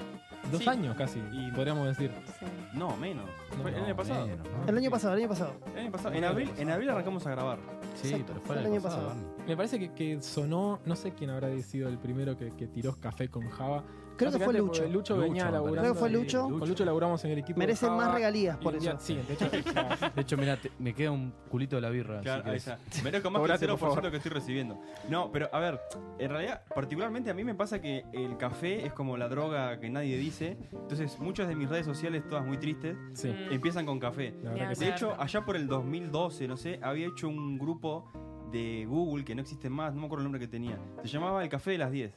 [0.50, 0.68] dos Sí.
[0.68, 2.10] años casi, Y- podríamos decir.
[2.38, 2.46] Sí.
[2.74, 3.26] No, menos.
[3.56, 4.26] No, Fue el año pasado.
[4.26, 4.68] menos, ¿no?
[4.68, 5.52] El año pasado, el año pasado.
[5.74, 6.14] El año pasado.
[6.14, 7.58] En abril, en abril arrancamos a grabar.
[7.94, 9.26] Sí, Exacto, pero fue el del año pasado, pasado.
[9.46, 12.96] Me parece que, que sonó, no sé quién habrá sido el primero que, que tiró
[13.00, 13.84] café con Java.
[14.16, 14.82] Creo que fue Lucho.
[14.84, 15.80] Lucho, Lucho, venía laburando.
[15.80, 16.42] Creo que fue Lucho.
[16.48, 17.58] Con Lucho laburamos en el equipo.
[17.60, 18.96] de Merecen más regalías por eso.
[18.98, 19.46] Sí, de hecho.
[20.16, 22.20] De hecho, mira, me queda un culito de la birra.
[22.20, 22.78] Claro, ahí está.
[23.04, 24.10] Merezco más Cobrate, que el por 0% favor.
[24.10, 24.80] que estoy recibiendo.
[25.08, 25.80] No, pero a ver,
[26.18, 29.90] en realidad, particularmente a mí me pasa que el café es como la droga que
[29.90, 30.56] nadie dice.
[30.72, 33.28] Entonces, muchas de mis redes sociales, todas muy tristes, Sí.
[33.28, 33.52] Mm.
[33.52, 34.32] empiezan con café.
[34.78, 38.10] De hecho, allá por el 2012, no sé, había hecho un grupo
[38.50, 40.78] de Google que no existe más, no me acuerdo el nombre que tenía.
[41.02, 42.12] Se llamaba El Café de las 10.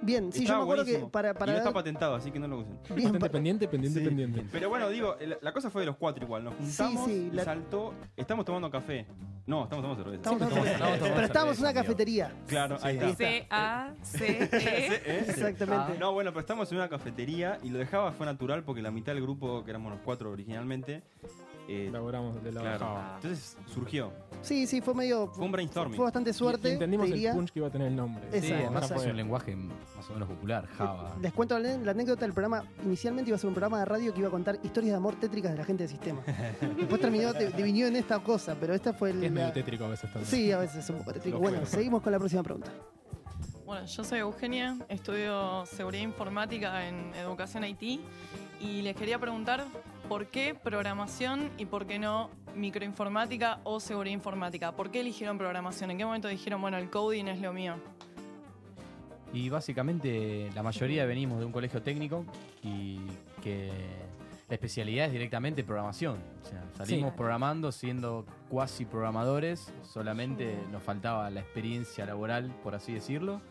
[0.00, 1.06] Bien, sí, yo me acuerdo buenísimo.
[1.08, 2.78] que para, para y no está patentado, así que no lo usen.
[2.94, 4.06] bien, Bastante pa- pendiente, pendiente, Sí.
[4.06, 4.44] pendiente.
[4.52, 6.44] Pero bueno, digo, la, la cosa fue de los cuatro igual.
[6.44, 7.94] Nos juntamos sí, la- saltó.
[8.16, 9.06] Estamos tomando café.
[9.46, 10.16] No, estamos tomando cerveza.
[10.22, 12.32] estamos- Estamos- estamos tomando pero estábamos en una cerveza, cafetería.
[12.46, 13.94] Claro, ahí Ahí está.
[14.04, 15.24] C-A-C-E.
[15.30, 15.98] Exactamente.
[15.98, 19.14] No, bueno, pero estamos en una cafetería y lo dejaba fue natural porque la mitad
[19.14, 21.02] del grupo, que éramos los cuatro originalmente,
[21.68, 22.78] eh, Laburamos de la claro.
[22.78, 23.12] Java.
[23.16, 24.10] Entonces surgió.
[24.42, 25.26] Sí, sí, fue medio.
[25.28, 25.96] Fue un brainstorming.
[25.96, 26.70] Fue bastante suerte.
[26.70, 27.34] Y entendimos te el diría.
[27.34, 28.24] punch que iba a tener el nombre.
[28.26, 29.02] Exacto, Sí, además exacto.
[29.04, 31.16] es un lenguaje más o menos popular, Java.
[31.20, 32.64] Les cuento la, la anécdota del programa.
[32.84, 35.14] Inicialmente iba a ser un programa de radio que iba a contar historias de amor
[35.16, 36.20] tétricas de la gente del sistema.
[36.76, 39.24] Después terminó, de- divinió en esta cosa, pero esta fue el.
[39.24, 40.26] Es medio la- tétrico a veces también.
[40.30, 41.36] Sí, a veces es un poco tétrico.
[41.36, 42.70] Lo Bueno, seguimos con la próxima pregunta.
[43.66, 48.00] Bueno, yo soy Eugenia, estudio seguridad informática en educación IT
[48.60, 49.66] y les quería preguntar
[50.08, 54.72] por qué programación y por qué no microinformática o seguridad informática.
[54.72, 55.90] ¿Por qué eligieron programación?
[55.90, 57.76] ¿En qué momento dijeron, bueno, el coding es lo mío?
[59.32, 62.24] Y básicamente la mayoría venimos de un colegio técnico
[62.62, 62.98] y
[63.42, 63.70] que
[64.48, 66.16] la especialidad es directamente programación.
[66.42, 67.16] O sea, salimos Sí.
[67.18, 73.42] programando siendo cuasi programadores, solamente nos faltaba la experiencia laboral, por así decirlo.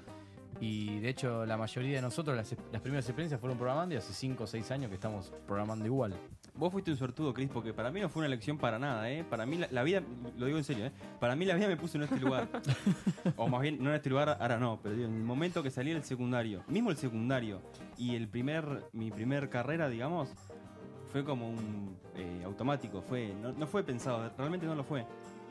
[0.59, 4.11] Y de hecho la mayoría de nosotros las, las primeras experiencias fueron programando y hace
[4.11, 6.15] 5 o 6 años que estamos programando igual.
[6.57, 9.23] Vos fuiste un suertudo, Cris, porque para mí no fue una elección para nada, ¿eh?
[9.23, 10.01] Para mí la, la vida,
[10.37, 10.91] lo digo en serio, ¿eh?
[11.19, 12.49] Para mí la vida me puso en este lugar.
[13.37, 15.69] o más bien, no en este lugar, ahora no, pero digo, en el momento que
[15.69, 17.61] salí del secundario, mismo el secundario,
[17.97, 20.29] y el primer, mi primer carrera, digamos,
[21.11, 25.01] fue como un eh, automático, fue, no, no fue pensado, realmente no lo fue.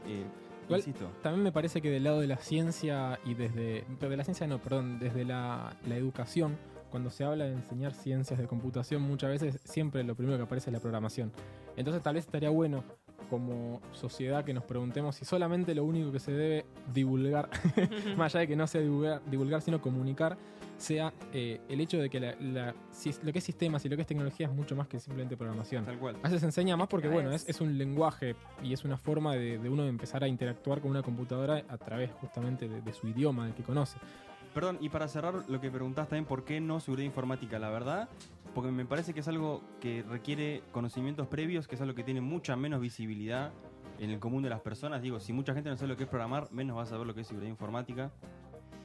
[0.06, 0.24] Eh,
[0.64, 1.08] Igual, insisto.
[1.22, 3.84] También me parece que del lado de la ciencia y desde.
[4.00, 6.58] Pero de la ciencia no, perdón, desde la, la educación,
[6.90, 10.70] cuando se habla de enseñar ciencias de computación, muchas veces siempre lo primero que aparece
[10.70, 11.32] es la programación.
[11.76, 12.84] Entonces, tal vez estaría bueno,
[13.30, 16.64] como sociedad, que nos preguntemos si solamente lo único que se debe
[16.94, 17.48] divulgar,
[18.16, 20.36] más allá de que no sea divulgar, divulgar sino comunicar,
[20.78, 23.96] sea eh, el hecho de que la- la- si- lo que es sistemas y lo
[23.96, 25.84] que es tecnología es mucho más que simplemente programación.
[25.84, 26.16] Tal cual.
[26.22, 29.34] A veces se enseña más porque, bueno, es, es un lenguaje y es una forma
[29.34, 33.08] de, de uno empezar a interactuar con una computadora a través justamente de, de su
[33.08, 33.96] idioma, del que conoce.
[34.56, 37.58] Perdón, y para cerrar lo que preguntaste también, ¿por qué no seguridad informática?
[37.58, 38.08] La verdad,
[38.54, 42.22] porque me parece que es algo que requiere conocimientos previos, que es algo que tiene
[42.22, 43.52] mucha menos visibilidad
[43.98, 45.02] en el común de las personas.
[45.02, 47.14] Digo, si mucha gente no sabe lo que es programar, menos va a saber lo
[47.14, 48.10] que es seguridad informática.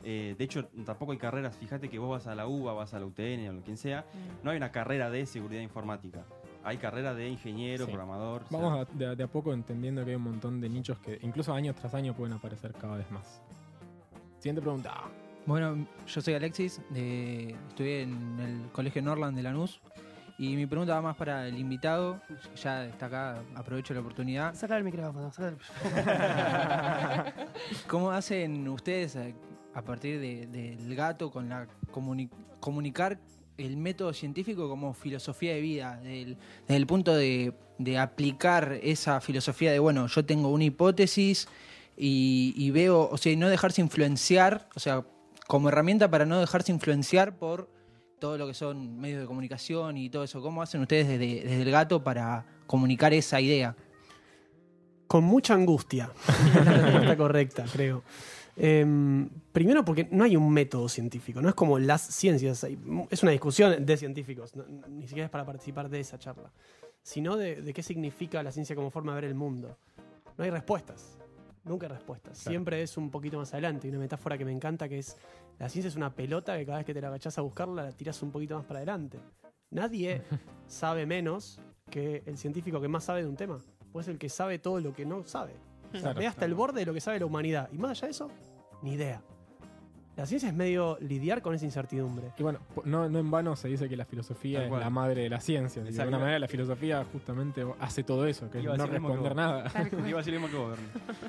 [0.04, 1.56] Eh, de hecho, tampoco hay carreras.
[1.56, 4.04] Fíjate que vos vas a la UBA, vas a la UTN o lo quien sea.
[4.44, 6.26] No hay una carrera de seguridad informática.
[6.66, 7.92] Hay carrera de ingeniero, Sí.
[7.94, 8.42] programador.
[8.44, 10.68] o sea, Vamos a- de, a- de a poco entendiendo que hay un montón de
[10.68, 13.42] nichos que incluso año tras año pueden aparecer cada vez más.
[14.40, 15.04] Siguiente pregunta.
[15.46, 19.82] Bueno, yo soy Alexis, de, estudié en el Colegio Norland de Lanús.
[20.38, 22.20] Y mi pregunta va más para el invitado,
[22.56, 24.56] ya está acá, aprovecho la oportunidad.
[24.56, 25.58] Saca el micrófono, saca el
[27.88, 29.36] ¿Cómo hacen ustedes eh,
[29.76, 32.30] a partir de- del gato con la comuni-
[32.60, 33.20] comunicar
[33.58, 35.98] el método científico como filosofía de vida?
[35.98, 41.48] Del- desde el punto de, de aplicar esa filosofía de, bueno, yo tengo una hipótesis
[41.96, 45.04] y, y veo, o sea, y no dejarse influenciar, o sea,
[45.52, 47.68] como herramienta para no dejarse influenciar por
[48.20, 50.42] todo lo que son medios de comunicación y todo eso.
[50.42, 53.76] ¿Cómo hacen ustedes desde, desde el gato para comunicar esa idea?
[55.08, 56.10] Con mucha angustia.
[56.56, 58.02] La respuesta correcta, creo.
[58.56, 62.66] Em, primero porque no hay un método científico, no es como las ciencias.
[63.10, 64.54] Es una discusión de científicos,
[64.88, 66.50] ni siquiera es para participar de esa charla,
[67.04, 69.78] sino de, de qué significa la ciencia como forma de ver el mundo.
[70.38, 71.18] No hay respuestas,
[71.64, 72.38] nunca hay respuestas.
[72.38, 73.88] Siempre es un poquito más adelante.
[73.88, 75.18] Y una metáfora que me encanta que es,
[75.60, 77.92] la ciencia es una pelota que cada vez que te la agachás a buscarla, la
[77.92, 79.20] tiras un poquito más para adelante.
[79.70, 80.22] Nadie
[80.68, 81.60] sabe menos
[81.90, 83.60] que el científico que más sabe de un tema.
[83.92, 85.54] Pues el que sabe todo lo que no sabe.
[85.94, 87.70] O sea, ve hasta el borde de lo que sabe la humanidad.
[87.74, 88.32] Y más allá de eso,
[88.82, 89.22] ni idea.
[90.18, 92.32] La ciencia es medio lidiar con esa incertidumbre.
[92.38, 94.82] Y bueno, no, no en vano se dice que la filosofía Tal es cual.
[94.82, 95.82] la madre de la ciencia.
[95.84, 99.72] De alguna manera la filosofía justamente hace todo eso, que es no responder nada.
[100.08, 100.78] Iba a decir lo mismo que vos.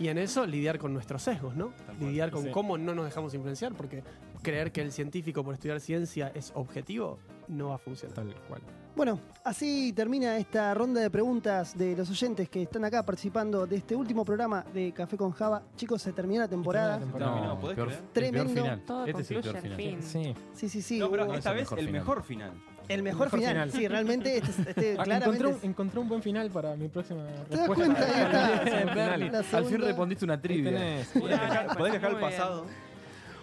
[0.01, 1.69] Y en eso lidiar con nuestros sesgos, ¿no?
[1.87, 2.11] Tal cual.
[2.11, 2.51] Lidiar con Sí.
[2.51, 4.03] cómo no nos dejamos influenciar, porque
[4.43, 7.19] creer que el científico por estudiar ciencia es objetivo,
[7.53, 8.15] no va a funcionar.
[8.15, 8.61] Tal cual.
[8.95, 13.77] Bueno, así termina esta ronda de preguntas de los oyentes que están acá participando de
[13.77, 15.63] este último programa de Café con Java.
[15.77, 16.99] Chicos, se terminó la temporada.
[16.99, 18.01] No, ¿podés peor- creer?
[18.03, 18.63] peor Tremendo.
[18.63, 18.83] final.
[18.85, 19.79] Todo Este es el concluye peor al final.
[19.79, 20.03] fin.
[20.03, 20.35] Sí.
[20.55, 20.99] Sí, sí, sí.
[20.99, 22.01] No, pero hubo- esta vez mejor el final.
[22.03, 22.53] mejor final.
[22.89, 23.53] el mejor, mejor final.
[23.55, 23.71] final.
[23.73, 26.77] Sí, realmente este, es- este Ah, claramente encontré, un, es- encontré un buen final para
[26.77, 27.95] mi próxima ¿Te das respuesta.
[27.95, 29.15] cuenta?
[29.15, 29.57] Ahí está.
[29.57, 30.71] Al fin respondiste una trivia.
[31.19, 32.31] Podés dejar, podés dejar el bien.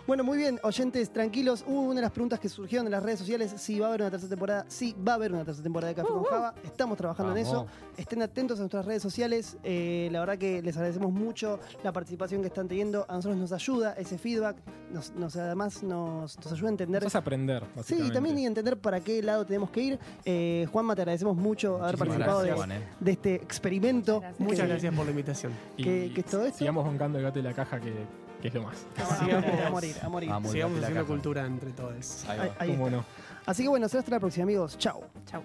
[0.10, 1.64] Bueno, muy bien, oyentes, tranquilos.
[1.68, 3.53] Hubo una de las preguntas que surgieron en las redes sociales.
[3.57, 4.66] Si va a haber una tercera temporada.
[4.68, 6.55] Sí, va a haber una tercera temporada de Café con Java.
[6.64, 7.68] Estamos trabajando en eso.
[7.95, 9.60] Estén atentos a nuestras redes sociales.
[9.62, 13.05] Eh, la verdad que les agradecemos mucho la participación que están teniendo.
[13.07, 14.57] A nosotros nos ayuda ese feedback.
[14.91, 17.03] Nos, nos- además nos, nos ayuda a entender.
[17.03, 19.99] Vas a aprender, Sí, y también y entender para qué lado tenemos que ir.
[20.26, 22.88] Eh, Juanma, te agradecemos mucho haber participado gracias, de, Juan, eh.
[22.99, 24.16] de este experimento.
[24.16, 24.39] Muchas gracias.
[24.47, 25.53] Muchas que- gracias por la invitación.
[25.78, 26.57] Y ¿Qué- qué es todo esto?
[26.57, 27.93] Sigamos bancando el gato y la caja, que,
[28.42, 28.78] que es lo más.
[29.20, 30.30] Sigamos a morir, a morir.
[30.30, 32.26] Vamos, Sigamos haciendo cultura entre todos.
[32.28, 32.44] Ahí va.
[32.44, 32.98] Ahí- ahí ¿Cómo está.
[32.98, 33.06] no?
[33.46, 34.78] Así que bueno, será hasta la próxima, amigos.
[34.78, 35.04] Chao.
[35.26, 35.42] Chau.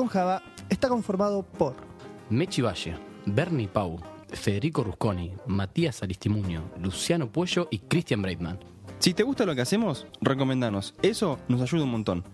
[0.00, 1.76] Con Java está conformado por
[2.30, 2.96] Mechi Valle,
[3.26, 8.58] Bernie Pau, Federico Rusconi, Matías Aristimuño, Luciano Puello y Christian Breitman.
[8.98, 10.94] Si te gusta lo que hacemos, recomendanos.
[11.02, 12.24] Eso nos ayuda un montón.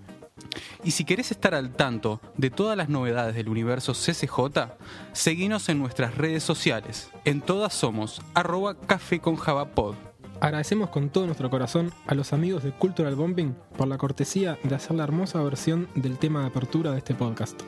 [0.84, 4.76] Y si querés estar al tanto de todas las novedades del universo CCJ,
[5.12, 7.10] seguinos en nuestras redes sociales.
[7.24, 9.96] En todas somos arroba café con Javapod.
[10.40, 14.74] Agradecemos con todo nuestro corazón a los amigos de Cultural Bombing por la cortesía de
[14.74, 17.60] hacer la hermosa versión del tema de apertura de este podcast.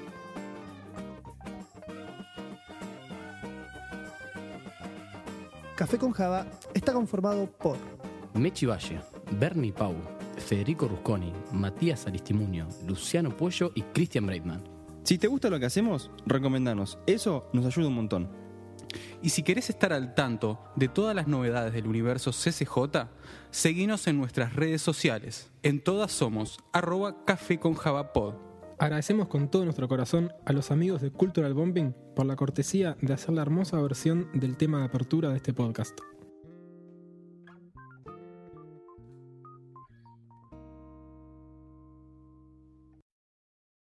[5.76, 6.44] Café con Java
[6.74, 7.78] está conformado por
[8.34, 9.00] Mechi Valle,
[9.38, 9.94] Bernie Pau,
[10.36, 14.62] Federico Rusconi, Matías Aristimuño, Luciano Puello y Christian Breitman.
[15.04, 16.98] Si te gusta lo que hacemos, recomendanos.
[17.06, 18.47] Eso nos ayuda un montón.
[19.22, 23.08] Y si querés estar al tanto de todas las novedades del universo CCJ,
[23.50, 25.50] seguinos en nuestras redes sociales.
[25.62, 27.76] En todas somos arroba café con.
[28.78, 33.12] Agradecemos con todo nuestro corazón a los amigos de Cultural Bombing por la cortesía de
[33.12, 35.98] hacer la hermosa versión del tema de apertura de este podcast.